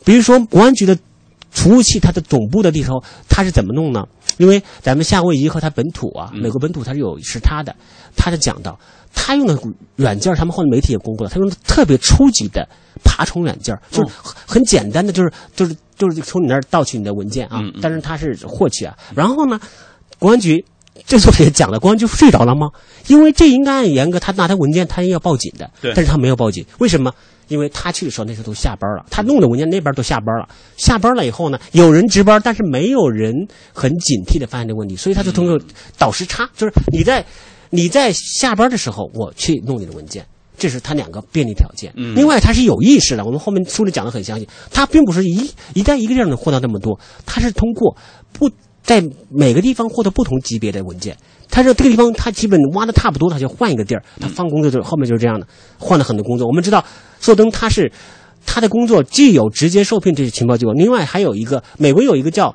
[0.04, 0.98] 比如说国安局的
[1.50, 4.04] 服务器，它的总部的地方，它是怎么弄呢？
[4.36, 7.74] 因为咱们夏威夷和它本土啊，美国本土它是有是它的，
[8.16, 8.76] 它是讲到。
[9.14, 9.58] 他用的
[9.96, 11.30] 软件，他们后来媒体也公布了。
[11.30, 12.68] 他用的特别初级的
[13.04, 14.14] 爬虫软件，就是
[14.46, 17.60] 很简单的，就是就是就是从你那儿盗取你的文件啊。
[17.80, 18.94] 但是他是获取啊。
[19.14, 19.58] 然后呢，
[20.18, 20.62] 公安局
[21.06, 22.68] 这作者也讲了，公安局睡着了吗？
[23.06, 25.70] 因为这应该按严格，他拿他文件，他要报警的。
[25.80, 25.92] 对。
[25.94, 27.12] 但是他没有报警，为什么？
[27.48, 30.48] 因为他去的时候那时候都下班了，他弄的文件那边都下班了。
[30.76, 33.34] 下班了以后呢，有人值班，但是没有人
[33.72, 35.60] 很警惕的发现这个问题，所以他就通过
[35.98, 37.24] 倒时差，就是你在。
[37.74, 40.24] 你在下班的时候，我去弄你的文件，
[40.56, 41.92] 这是他两个便利条件。
[41.96, 44.48] 嗯，另外他是有意识的，我们后面书里讲的很详细。
[44.70, 46.96] 他并不是一一旦一个地儿能获得那么多，
[47.26, 47.96] 他是通过
[48.32, 48.48] 不
[48.84, 51.16] 在每个地方获得不同级别的文件。
[51.50, 54.04] 他说这个地方他基本挖的差不多，他就换一个地儿。
[54.20, 55.46] 他放工作就后面就是这样的，
[55.78, 56.46] 换了很多工作。
[56.46, 56.84] 我们知道，
[57.20, 57.90] 硕登他是
[58.46, 62.54] 他的工作既有直接受聘这些情报机构，另外还有一个美国有一个叫。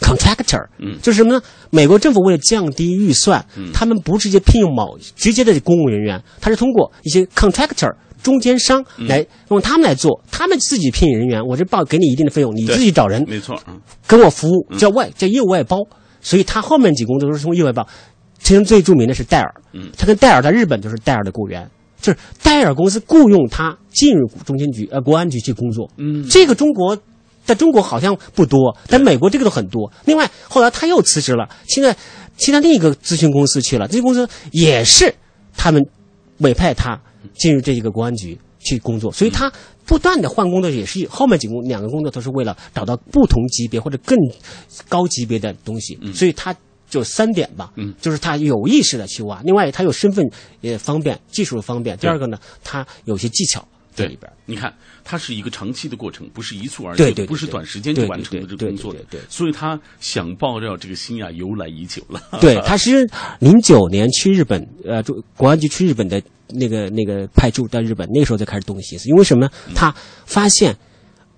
[0.00, 1.40] contractor，嗯，就是什么呢？
[1.70, 13.60] 美国政府为了降低预算，嗯，他们不直接聘用某直接的公务人员，他是通过一些 contractor 中间商来用他们来做，他们自己聘人员，我这报给你一定的费用，你自己找人，没错，
[14.06, 15.78] 跟我服务叫外叫业务外包，
[16.20, 17.86] 所以他后面几工作都是从业务外包。
[18.40, 21.70] 其中最著名的是戴尔，嗯，他跟戴尔在日本就是戴尔的雇员，
[22.00, 26.98] 就是戴尔公司雇佣他进入中情局呃国安局去工作，嗯，这个中国。
[27.44, 29.92] 在中国好像不多，但美国这个都很多。
[30.04, 31.96] 另外，后来他又辞职了，现在
[32.36, 35.14] 现在另一个咨询公司去了，咨询公司也是
[35.56, 35.82] 他们
[36.38, 37.00] 委派他
[37.34, 39.52] 进入这一个公安局去工作，所以他
[39.84, 44.18] 不断的换工作，也是后面几个两个工作都是为了找到不同级别或者更
[44.88, 46.54] 高级别的东西，所以他。
[46.86, 50.24] 就三点吧，嗯，就是他有意识的去挖，另外他有身份
[50.60, 51.96] 也方便，技术方便。
[51.98, 54.30] 第二个呢，他有些技巧在里边。
[54.44, 54.74] 你看，
[55.04, 59.00] 它是一个长期的过程，不是一蹴而就，不是短时间就完成的这个工作的。
[59.10, 62.20] 对，所以他想爆料这个心呀，由来已久了。
[62.40, 69.50] 对， 他是零九年去日本，呃，就国安局去日本的那个那个派驻到日本，那时候就开始动心思，因为什么呢？
[69.74, 69.94] 他
[70.26, 70.76] 发现。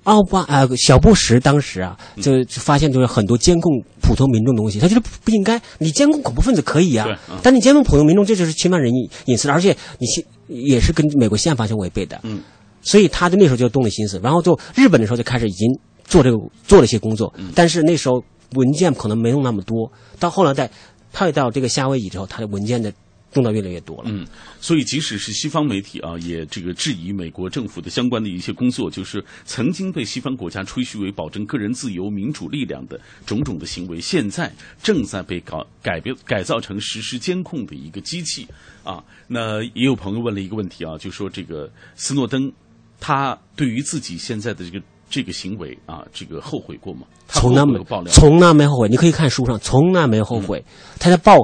[0.07, 5.61] 奥巴呃，小布什当时啊，就发现就是很多监控普通民众的东西，他觉得不应该。
[5.79, 7.07] 你监控恐怖分子可以啊，
[7.43, 10.07] 但你监控普通民众，这就是侵犯人隐隐私，而且你
[10.49, 12.21] 也是跟美国宪法相违背的。
[12.23, 12.41] 嗯，
[12.83, 15.69] 所以他就那时候就动了心思，然后就日本的时候就开始已经
[16.05, 16.39] 做这个
[16.69, 18.23] 做了一些工作，但是那时候
[18.55, 19.91] 文件可能没用那么多。
[20.21, 20.71] 到后来在
[21.13, 22.93] 派到这个夏威夷之后，他的文件的。
[23.37, 24.27] 用到越来越多了，嗯，
[24.61, 38.49] 所以即使是西方媒体啊，也这个质疑美国政府的相关的一些工作，就是曾经被西方国家吹嘘为保证个人自由、民主力量的种种的行为，现在正在被搞改变、改造成实施监控的一个机器
[38.83, 39.05] 啊。
[39.29, 42.51] 那也有朋友问了一个问题啊，就说这个斯诺登，
[42.99, 47.03] 他对于自己现在的这个这个行为啊，这个后悔过吗？
[47.29, 48.89] 从来没有爆料从来没后悔。
[48.89, 50.65] 你可以看书上，从来没后悔。
[50.99, 51.37] 他在爆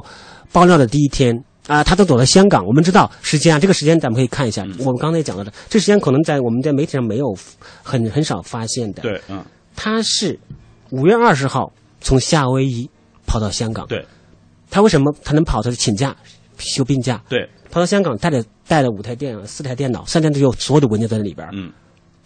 [0.51, 1.43] 爆料的第一天。
[1.67, 2.65] 啊，他都走到香港。
[2.65, 4.63] 我们知道时间啊，这个时间咱们可以看一下。
[4.79, 7.33] 我们刚才也讲到了，这时间可能在我们在媒体上没有
[7.81, 9.01] 很很少发现的。
[9.01, 9.43] 对，嗯，
[9.75, 10.37] 他是
[10.91, 12.89] 五月二十号从夏威夷
[13.25, 13.87] 跑到香港。
[13.87, 14.05] 对，
[14.69, 15.61] 他为什么他能跑？
[15.61, 16.15] 他是请假
[16.57, 17.21] 休病假。
[17.29, 21.47] 对，跑到香港带着带了五台电四台电脑，三天都有所有的文件在那里边。
[21.53, 21.71] 嗯，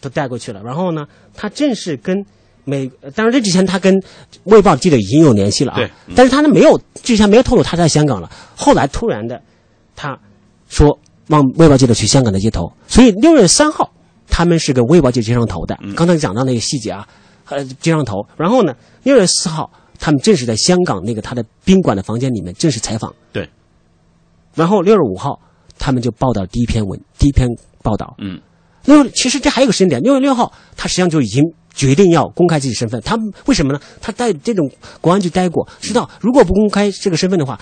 [0.01, 0.61] 都带过去了。
[0.63, 2.25] 然后呢，他正是跟。
[2.69, 3.95] 美，当然这之前他跟
[4.43, 5.79] 《卫报》记者已经有联系了啊，
[6.13, 8.29] 但是他呢没有之前没有透露他在香港了。
[8.57, 9.41] 后来突然的，
[9.95, 10.19] 他
[10.67, 13.89] 说让《卫报》记者去香港的街头，所以六月三号
[14.27, 15.79] 他们是跟《卫报》记者接上头的。
[15.95, 17.07] 刚才讲到那个细节啊，
[17.45, 18.27] 呃，接上头。
[18.35, 23.15] 然后呢，六月四号他们正式在香港那个他的宾馆的房间里面正式采访。
[23.31, 23.49] 对。
[24.55, 25.39] 然后六月五号
[25.79, 27.47] 他们就报道第一篇文，第一篇
[27.81, 28.13] 报道。
[28.19, 28.41] 嗯。
[28.83, 31.41] 六其实这还有个时间点，六月六号他实际上就已经。
[31.77, 33.15] 决定要公开自己身份，他
[33.45, 33.79] 为什么呢？
[34.01, 34.67] 他在这种
[34.99, 37.57] 公安局待过，知道如果不公开这个身份的话，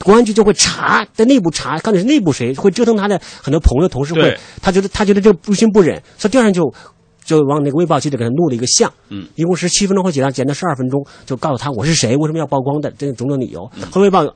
[0.00, 6.74] 公安局就会查，在内部查，到底是内部谁会折腾他的很多朋友、同事会，他觉得他觉得这个不心不忍，所以第二天就
[7.24, 13.70] 就往那个卫报记者给他录了一个像，嗯，一共是七分钟或几张，剪到十二分钟，就告诉他我是谁，为什么要曝光的，这种种理由。
[13.92, 14.26] 和卫报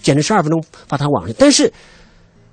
[0.00, 1.72] 剪了十二分钟发他网上，但是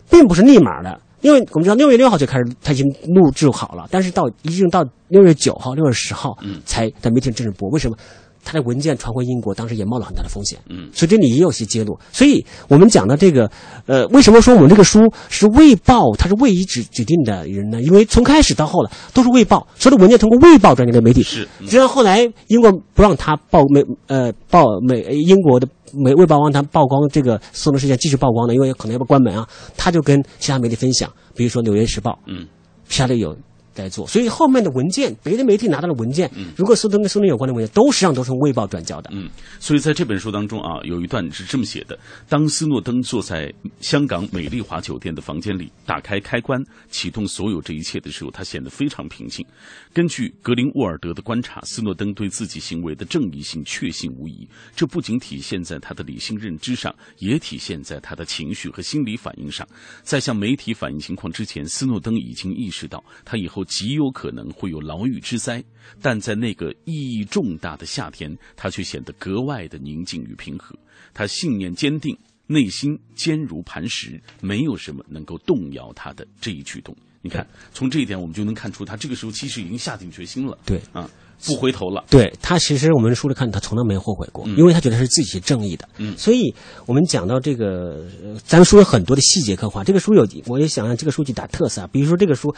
[0.09, 0.99] 并不是立马的。
[1.21, 7.69] 因为我们知道六月六号就开始他已经录制好了，但是到一直到六月九号、六月十号，嗯，才在媒体正式播。
[7.69, 7.95] 为什么？
[8.43, 11.97] 他的文件传回英国，当时也冒了很大的风险，嗯，所以这里也有些揭露。
[12.11, 13.49] 所以我们讲的这个，
[13.85, 17.81] 呃，为什么说我们这个书是卫报，它是卫一指指定的人呢？
[17.81, 21.47] 因为从开始到后来都是卫报，所有的文件通过卫报转给的媒体，是。
[21.67, 32.47] 直到后来英国不让他报美，呃，报美英国的美卫报让他曝光这个斯诺事件继续曝光的，因为可能要关门啊，他就跟其他媒体分享，比如说《纽约时报》，嗯，
[32.89, 33.37] 下面有。
[33.73, 41.97] 在做，所以后面的文件，别的媒体拿到的文件，嗯，如果苏登跟苏登有关的文件，都实际上都是卫报转交的，嗯，所以在这本书当中啊，有一段是这么写的：
[42.27, 49.45] 当斯诺登坐在香港美丽华酒店的房间里，打开开关，启动所有这一切的时候，他显得非常平静。
[49.93, 54.45] 根据格林沃尔德的观察，斯诺登对自己行为的正义性确信无疑，
[54.75, 59.65] 这不仅体现在他的理性认知上，也体现在他的情绪和心理反应上。
[60.03, 63.61] 在向媒体反映情况之前，斯诺登已经意识到，他以后。
[63.71, 65.63] 极有可能会有牢狱之灾，
[66.01, 70.75] 但在那个意义重大的夏天，他却显得格外的宁静与平和。
[71.13, 72.13] 他信念坚定，
[72.47, 76.93] 内心坚如磐石，没有什么能够动摇他的这一举动。
[77.21, 80.57] 你看，从这一点我们就能看出，他这个时候其实已经下定决心了。
[80.65, 81.09] 对，啊，
[81.45, 82.03] 不回头了。
[82.09, 85.87] 对他，其实我们书里看，他从来没有后悔过，因为他觉得是自己是正义的。
[85.97, 86.53] 嗯，所以
[86.85, 88.05] 我们讲到这个，
[88.43, 89.81] 咱们书有很多的细节刻画。
[89.81, 92.53] 这个书有，我也想让这个书去打特色啊，比如说这个书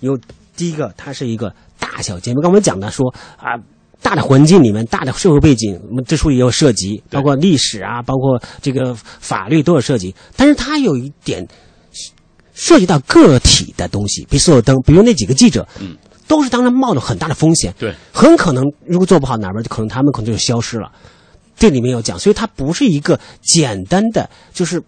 [0.00, 0.18] 有。
[0.56, 3.54] 第一个，它是一个大小节，刚我们讲的说啊，
[4.00, 10.14] 大的环境里面，大的社会背景，我们这书也有涉及，包括历史啊，包括这个法律都有涉及。
[10.36, 11.46] 但是它有一点
[12.54, 15.96] 涉及到个体的东西，比如所有灯，比如那几个记者，嗯，
[16.26, 20.90] 都是当然冒着很大的风险，对，很可能如果做不好哪边，可能他们可能就消失了。
[21.56, 24.82] 这里面有讲，所以它不是一个简单的就是。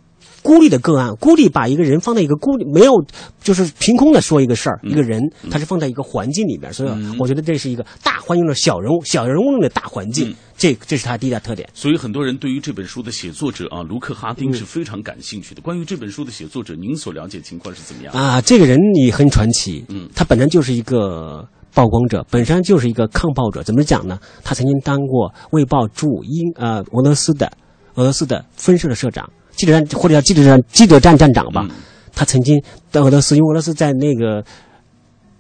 [0.49, 3.05] 孤立的个案，孤立把一个人放在一个孤立，没有
[3.43, 5.21] 就是凭空的说一个事儿，一个人
[5.51, 11.69] 他是放在一个环境里边，所以我觉得这是一个大环境的小人物，小人物的大环境，这这是他第一大特点。
[11.75, 15.61] 所以很多人对于这本书的写作者啊，卢克哈丁是非常感兴趣的。
[15.61, 18.15] 关于这本书的写作者，您所了解情况是怎么样？
[18.15, 23.63] 啊，这个人也很传奇，嗯，他本身就是一个曝光者，本身就是一个抗暴者。
[23.63, 24.19] 怎么讲呢？
[24.43, 27.53] 他曾经当过《卫报》驻英呃俄罗斯的
[27.97, 29.29] 俄罗斯的分社的社长。
[29.59, 31.69] 记者站或者叫记者站记者站站长吧，
[32.15, 34.43] 他曾经在俄罗斯，因为俄罗斯在那个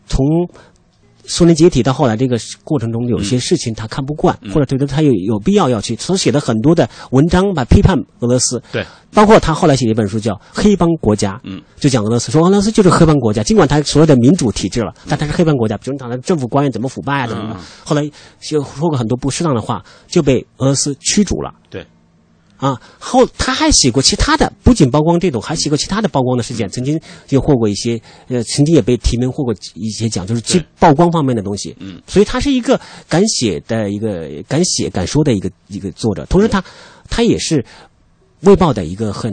[0.06, 0.26] 从
[1.24, 8.60] 苏联解体到后来这个过程中，有些事情他看不惯，或者觉得他有有必要要去，所写的很多的文章吧，批判俄罗斯。
[8.72, 18.02] 对，包括他后来写的一本书叫《黑帮国家》，嗯，就讲俄罗斯，说俄罗斯就是黑帮国家，尽管他所有的民主体制了，但他是黑帮国家，比如讲的政府官员怎么腐败啊，怎么的，后来
[18.40, 21.52] 就说过很多不适当的话，就被俄罗斯驱逐了。
[21.70, 21.86] 对。
[22.58, 31.76] 啊，后他还写过其他的，不仅曝光这种，还写过其他的曝光的事件，曾经也获过一些，呃，曾经也被提名获过一些奖，就是去曝光方面的东西。
[31.78, 36.62] 嗯，所以他是一个敢写的一个敢写敢说的一个一个作者，同时他
[37.08, 37.62] 他也是
[38.40, 39.32] 《卫报》的一个很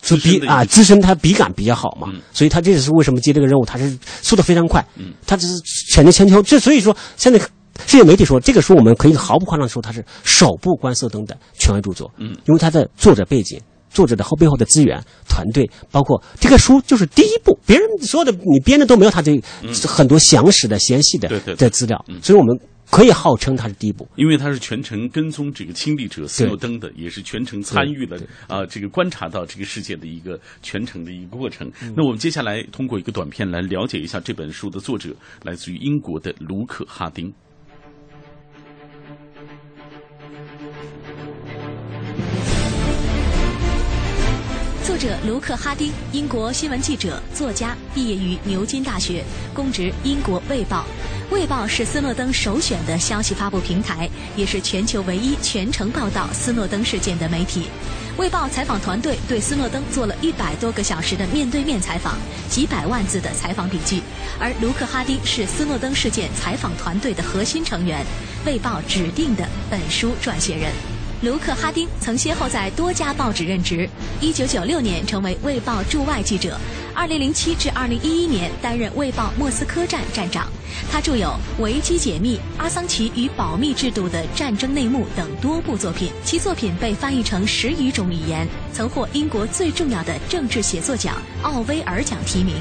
[0.00, 4.82] 就笔啊资深，他笔感比较好嘛，所以他这也是为什么接这个任务，他是速度非常快。
[4.96, 7.38] 嗯，他只是选择全球，这所以说现在。
[7.86, 12.10] 世界媒体说，这个书我们可以毫不夸张说，它是首部关瑟登的权威著作。
[12.18, 13.60] 嗯，因为它的作者背景、
[13.90, 19.40] 作者的后背后的资源、团队，包括这个书就是第一部，别人所有的你编的都没有他这
[19.86, 22.58] 很多详实的、详细的的资料，所以我们
[22.90, 24.06] 可以号称它是第一部。
[24.14, 31.70] 因为它是全程跟踪这个亲历者斯诺登的，也是全程参与了啊，这个观察到这个世界的一个全程的一个过程。
[31.96, 35.10] 那我们接下来通过一个短片来了解一下这本书的作者，
[35.42, 37.32] 来自于英国的卢克哈丁。
[45.04, 50.86] 者卢克·哈丁，英国新闻记者、作家，毕业于牛津大学，公职英国《卫报》。
[51.34, 57.64] 《卫报》是斯诺登首选的消息发布平台，也是全球唯一全程报道斯诺登事件的媒体。
[58.18, 62.16] 《卫报》采访团队对斯诺登做了一百多个小时的面对面采访，
[62.48, 64.02] 几百万字的采访笔记。
[64.40, 68.02] 而卢克·哈丁是斯诺登事件采访团队的核心成员，
[68.46, 70.72] 《卫报》指定的本书撰写人。
[71.24, 73.88] 卢克·哈丁曾先后在多家报纸任职。
[74.20, 76.60] 1996年成为《卫报》驻外记者
[76.94, 80.46] ，2007至2011年担任《卫报》莫斯科站站长。
[80.92, 81.28] 他著有
[81.62, 92.56] 《维基解密》《阿桑奇与保密制度的战争内幕》等多部作品，其作品被翻译成十余种语言，曾获英国最重要的政治写作奖奥威尔奖提名。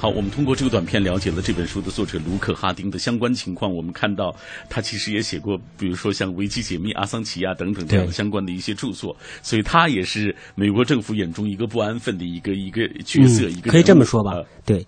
[0.00, 3.70] 好，我们通过这个短片了解了这本书的作者卢克·哈丁的相关情况。
[3.70, 4.34] 我们看到
[4.70, 13.46] 他其实也写过，比如说像《维基解密》《阿桑奇》啊等等这样的相关的一些著作，所以他也是美国政府眼中一个不安分的一个一个角色。
[13.50, 14.32] 一个可以这么说吧？
[14.64, 14.86] 对。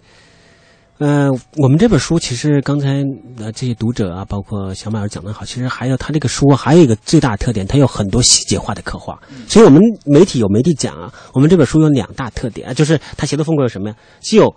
[0.97, 3.05] 呃，我们这本书其实刚才
[3.37, 9.21] 呃这些读者啊，包括小马儿讲的好，其实还有他这个书还有一个最大的特点，它有很多细节化的刻画。
[9.47, 13.97] 所以我们媒体有媒体讲啊，我们这本书有两大特点啊，就是他写作风格有什么呀？
[14.21, 14.55] 既有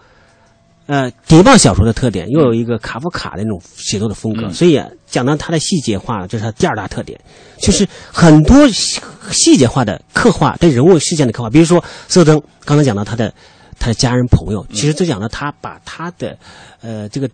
[0.87, 7.19] 呃，谍报小说的特点又有一个卡夫卡的那种写作的风格，所以讲到它的细节化，这是它第二大特点，
[7.59, 11.49] 就是很多细节化的刻画对人物事件的刻画。
[11.49, 13.33] 比如说，斯登刚才讲到他的
[13.79, 16.37] 他的家人朋友，其实就讲到他把他的
[16.81, 17.29] 呃这个。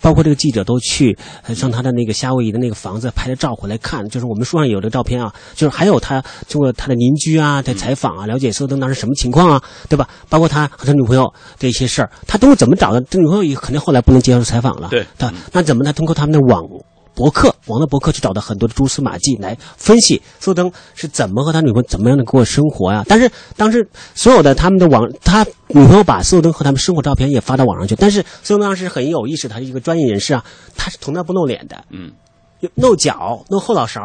[0.00, 1.16] 包括这个记者都去
[1.54, 10.08] 上他的那个夏威夷的那个房子拍的照回来看，就是我们书上有的照片啊，就是还有他通过他的邻居啊在采访啊，了解斯登当时什么情况啊，对吧？
[10.28, 13.00] 包括他和他女朋友的一些事儿，他都是怎么找的？
[13.02, 14.88] 这女朋友也肯定后来不能接受采访了，
[15.18, 15.92] 对，那怎么呢？
[15.92, 16.62] 通过他们的网。
[17.16, 23.02] 博客网络博客去找到很多的蛛丝马迹来分析斯诺登是怎么和他女朋友怎么样的过生活呀？
[23.08, 27.96] 但是当时所有的他们的网，他女朋友把斯诺登和他们生活照片也发到网上去。
[27.96, 30.44] 但是斯诺登当时很有意识，他是一个专业人士啊，
[30.76, 32.12] 他是从来不露脸的，嗯，
[32.74, 34.02] 露脚、露后脑勺。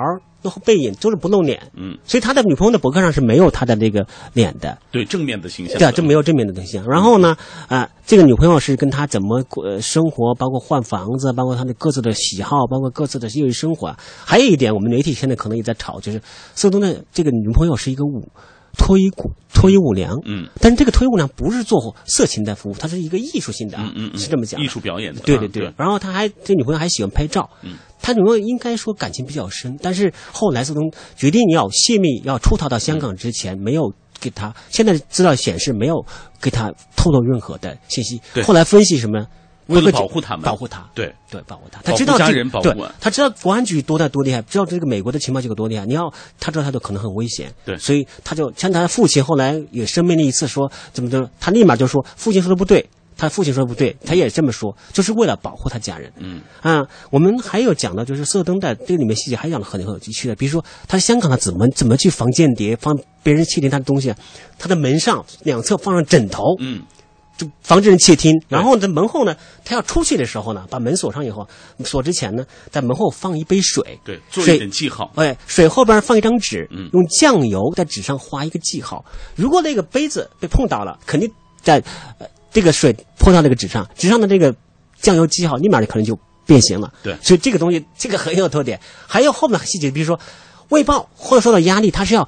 [0.50, 6.90] 后背影就是不露脸，嗯，所以他的女朋友的博客上是没有他的那个脸的，对正面的形象，对，这没有正面的形象。
[6.90, 7.36] 然后呢，
[7.68, 13.96] 啊，这个女朋友是跟他怎么过生活，包括换房子，包括他的各自的喜好，包括各自的业余生活。
[14.26, 16.22] 还有一点，我们媒体现在可能也在吵，就是
[16.56, 18.28] 色东的这个女朋友是一个舞
[18.78, 25.72] 脱衣舞脱衣舞娘，嗯，但是这个脱衣舞娘不是做色情的服务，它是一个艺术性的，嗯嗯，是这么讲，艺术表演的，对对对。
[25.78, 27.76] 然后他还这女朋友还喜欢拍照，嗯。
[28.02, 34.54] 他怎么应该说感情比较深，但是后来自从决定要泄密，要出逃到香港之前，没有给他。
[34.70, 36.06] 现在资料显示没有
[36.42, 38.22] 给他透露任何的信息。
[38.44, 39.26] 后来分析什么？
[39.68, 41.82] 为了保护他们，保护他，对对，保护他。
[41.82, 45.86] 他知道这对人保护啊他知道国安局多大多厉害，知道这个美国的情报机构多厉害。
[45.86, 52.90] 你要他知道他就可能很危险，对所以他就像他父亲后来也声明了一次说怎么的，他立马就说父亲说的不对。
[53.22, 56.12] 他父亲说不对，他也这么说，就是为了保护他家人。
[56.18, 64.18] 嗯啊，我们还有讲到，就是色灯带这个里面细节还讲了很很有趣的，比如说他香港他怎么怎么去防间谍，防别人窃听他的东西啊，
[64.58, 66.82] 他的门上两侧放上枕头，嗯，
[67.38, 68.34] 就防止人窃听。
[68.50, 71.48] 然后在门后呢，他要出去的时候呢，把门锁上以后，
[71.86, 79.06] 锁之前呢，在门后放一杯水，对，做一点记号，哎，水后边放一张纸，嗯用酱油在纸上画一个记号。
[79.36, 81.76] 如果那个杯子被碰到了，肯定在
[82.18, 84.54] 呃这个水泼到那个纸上，纸上的这个
[85.00, 86.92] 酱油记号立马就可能就变形了。
[87.02, 88.80] 对所以这个东西这个很有特点。
[89.08, 90.20] 还有后面的细节，比如说
[90.70, 92.28] 卫报或者受到压力，他是要。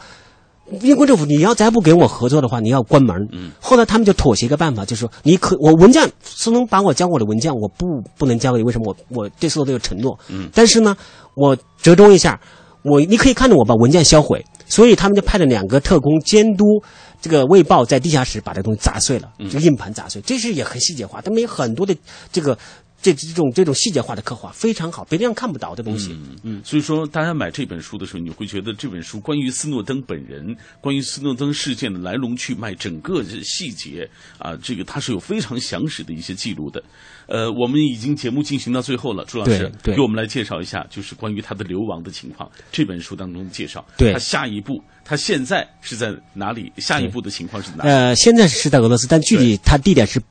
[0.79, 3.13] 英国政府，你要再不给我合作的话，你要关门。
[3.33, 7.85] 嗯，后来他们就妥协一个办法，就是说，你可我文件苏能把我交我的文件，我不
[8.17, 8.95] 不能交给你，为什么？
[9.09, 10.17] 我我对苏都有承诺。
[10.29, 10.95] 嗯但是呢，
[11.35, 12.39] 我折中一下，
[12.81, 16.81] 我你可以看着我把文件销毁，所以他们就派了两个特工监督
[17.23, 21.95] 这个卫报在地下室把这东西砸碎了，嗯这个硬盘砸碎，这是也很细节化，他们有很多的
[22.33, 22.57] 这个
[23.01, 26.13] 这这种这种细节化的刻画非常好，别人看不到的东西。
[26.43, 36.83] 嗯，所以说大家买这本书的时候，你会觉得这本书关于斯诺登本人、关于斯诺登事件的来龙去脉、整个的细节啊，这个它是有非常详实的一些记录的。
[37.27, 43.85] 呃，我们已经节目进行到最后了，朱老师给我们来介绍一下，就是关于他的流亡的情况，这本书当中介绍。
[43.97, 46.71] 对他下一步，他现在是在哪里？
[46.77, 47.89] 下一步的情况是哪里？
[47.89, 50.21] 呃，现在是在俄罗斯，但具体他地点是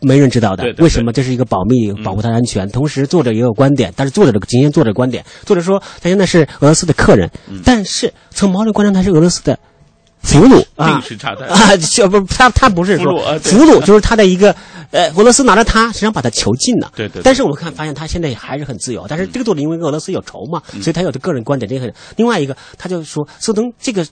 [0.00, 0.62] 没人知道的。
[0.62, 1.12] 对对对为什么？
[1.12, 2.68] 这是一个保密，嗯保护他的安全。
[2.70, 5.24] 同时，作者也有观点，但是作者的仅限作者观点。
[5.44, 9.58] 作者说他现在是俄罗斯的客人，嗯但是从某种观察，他是俄罗斯的
[10.22, 11.76] 俘虏啊定时炸弹啊！
[11.76, 14.54] 就不，他他不是说俘虏就是他的一个
[14.90, 16.92] 呃，俄罗斯拿着他，实际上把他囚禁了。
[16.94, 21.94] 对对对但是我们看发现他现在还是很自由，但是这个作者因为跟俄罗斯有仇嘛，所以他有的个人观点，这个很。
[22.16, 24.06] 另外一个，他就说斯登这个。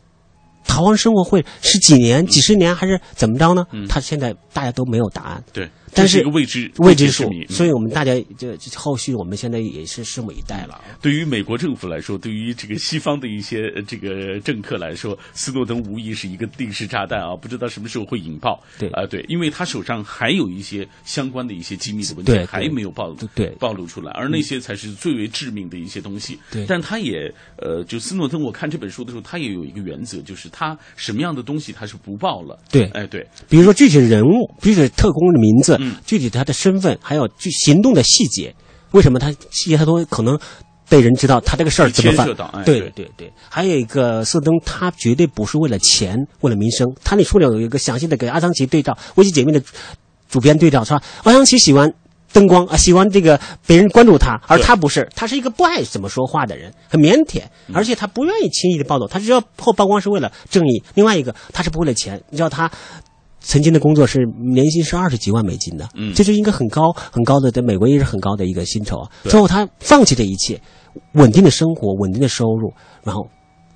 [0.66, 3.64] 逃亡生活会是几年、几十年还是怎么着呢？
[3.88, 5.42] 他现在大家都没有答案。
[5.50, 5.66] 对，
[5.98, 10.80] 但是这是一个未知未知数所以我们大家这这后续我们现在也是拭目以待了。
[11.02, 17.36] 对于美国政府来说，对于这个西方的一些呃这个政客来说，斯诺登无疑是一个定时炸弹啊！
[17.36, 18.62] 不知道什么时候会引爆。
[18.78, 26.38] 对啊、对，因为他手上还有一些相关的一些机密的文对件还没有暴露，对暴露出来，而那些才是最为致命的一些东西。
[26.50, 32.58] 对但他也呃，就斯诺登，我看这本书的时候，他也有一个原则，就是他什么样的东西他是不报了。
[32.70, 38.54] 对哎，对，比如说具体人物，具体的特工的名字，嗯具体他的身份，还有具行动的细节，
[38.92, 40.38] 为什么他细节他都可能
[40.88, 42.26] 被人知道他这个事儿怎么办？
[42.64, 46.86] 对对对对，还有一个斯登，他绝对不是为了钱，为了名声。
[47.02, 49.62] 他那书里有一个详细的给阿桑奇对照，《危机解密》的
[50.28, 51.92] 主编对照，说阿桑奇喜欢。
[52.30, 60.82] 灯光啊，喜欢这个别人关注他，而他不是，他是一个不爱怎么说话的人，很腼腆，嗯而且他不愿意轻易的暴露，他只要后曝光是为了正义。
[60.94, 62.70] 另外一个，他是不为了钱，你知道他
[63.48, 69.10] 曾经的工作是年薪是二十几万美金的，嗯这是应该很高很高的，在美国也是很高的一个薪酬啊。
[69.24, 70.60] 最后他放弃这一切，
[71.12, 72.70] 稳定的生活，稳定的收入，
[73.02, 73.26] 然后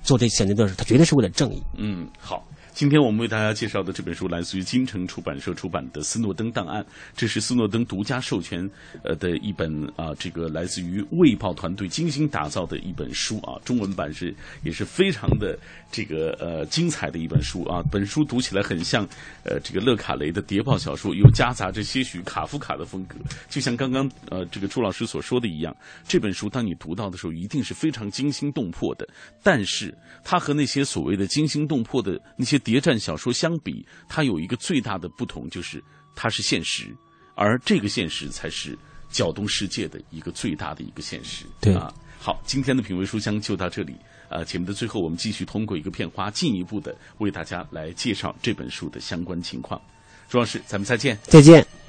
[0.03, 1.59] 做这选择的时候，他绝对是为了正义。
[1.75, 2.43] 嗯，好。
[2.73, 6.81] 今天我们为大家介绍的这本书来自于金城出版社出版的《斯诺登档案》，
[7.15, 8.67] 这是斯诺登独家授权
[9.03, 15.55] 呃的一本啊，这个来自于卫报团队精心打造的一本书啊，中文版是也是非常的
[15.91, 17.83] 这个呃精彩的一本书啊。
[17.91, 19.07] 本书读起来很像
[19.43, 23.17] 呃这个勒卡雷的谍报小说，又夹杂着些许卡夫卡的风格，
[23.49, 25.75] 就像刚刚呃这个朱老师所说的一样，
[26.07, 29.07] 这本书当你读到的时候，一定是非常惊心动魄的。
[29.43, 35.83] 但是它和那些所谓的惊心动魄的那些谍战小说相比，它有一个最大的不同，就是
[36.15, 36.95] 它是现实，
[37.35, 38.77] 而这个现实才是
[39.09, 41.45] 搅动世界的一个最大的一个现实。
[41.59, 43.95] 对啊，好，今天的品味书香就到这里。
[44.29, 49.79] 呃，节目的最后，我们继续通过一个片花，进一步的为大家来介绍这本书的相关情况。
[50.27, 51.15] 朱老师，咱们再见。
[51.23, 51.82] 再见。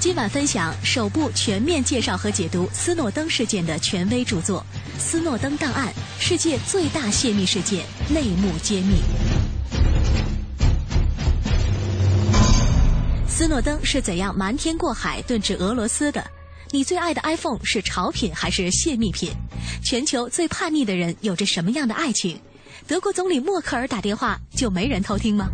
[0.00, 4.64] 今晚分享首部全面介绍和解读斯诺登事件的权威著作
[5.00, 8.94] 《斯诺登档案：世界最大泄密事件内幕揭秘》。
[13.28, 16.24] 斯诺登是怎样瞒天过海遁至俄罗斯的？
[16.70, 19.32] 你最爱的 iPhone 是潮品还是泄密品？
[19.82, 22.40] 全球最叛逆的人有着什么样的爱情？
[22.88, 25.50] 德国总理默克尔打电话就没人偷听吗？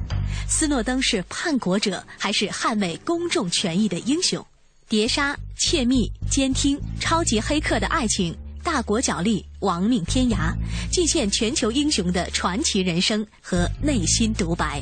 [0.49, 4.47] 斯诺登是叛国者还是捍卫公众权益的英雄？
[4.89, 10.55] 谍杀、窃密、监听、超级黑客的爱情，大国角力、亡命天涯，
[10.93, 14.80] 尽现全球英雄的传奇人生和内心独白。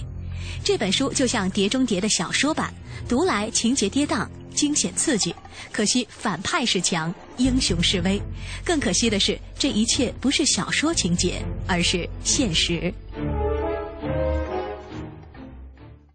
[0.63, 2.71] 这本书就像《碟中谍》的小说版，
[3.09, 5.35] 读来情节跌宕、惊险刺激。
[5.73, 8.21] 可惜反派是强，英雄示威。
[8.65, 12.93] 更可惜的是，这一切不是小说情节，而是现实。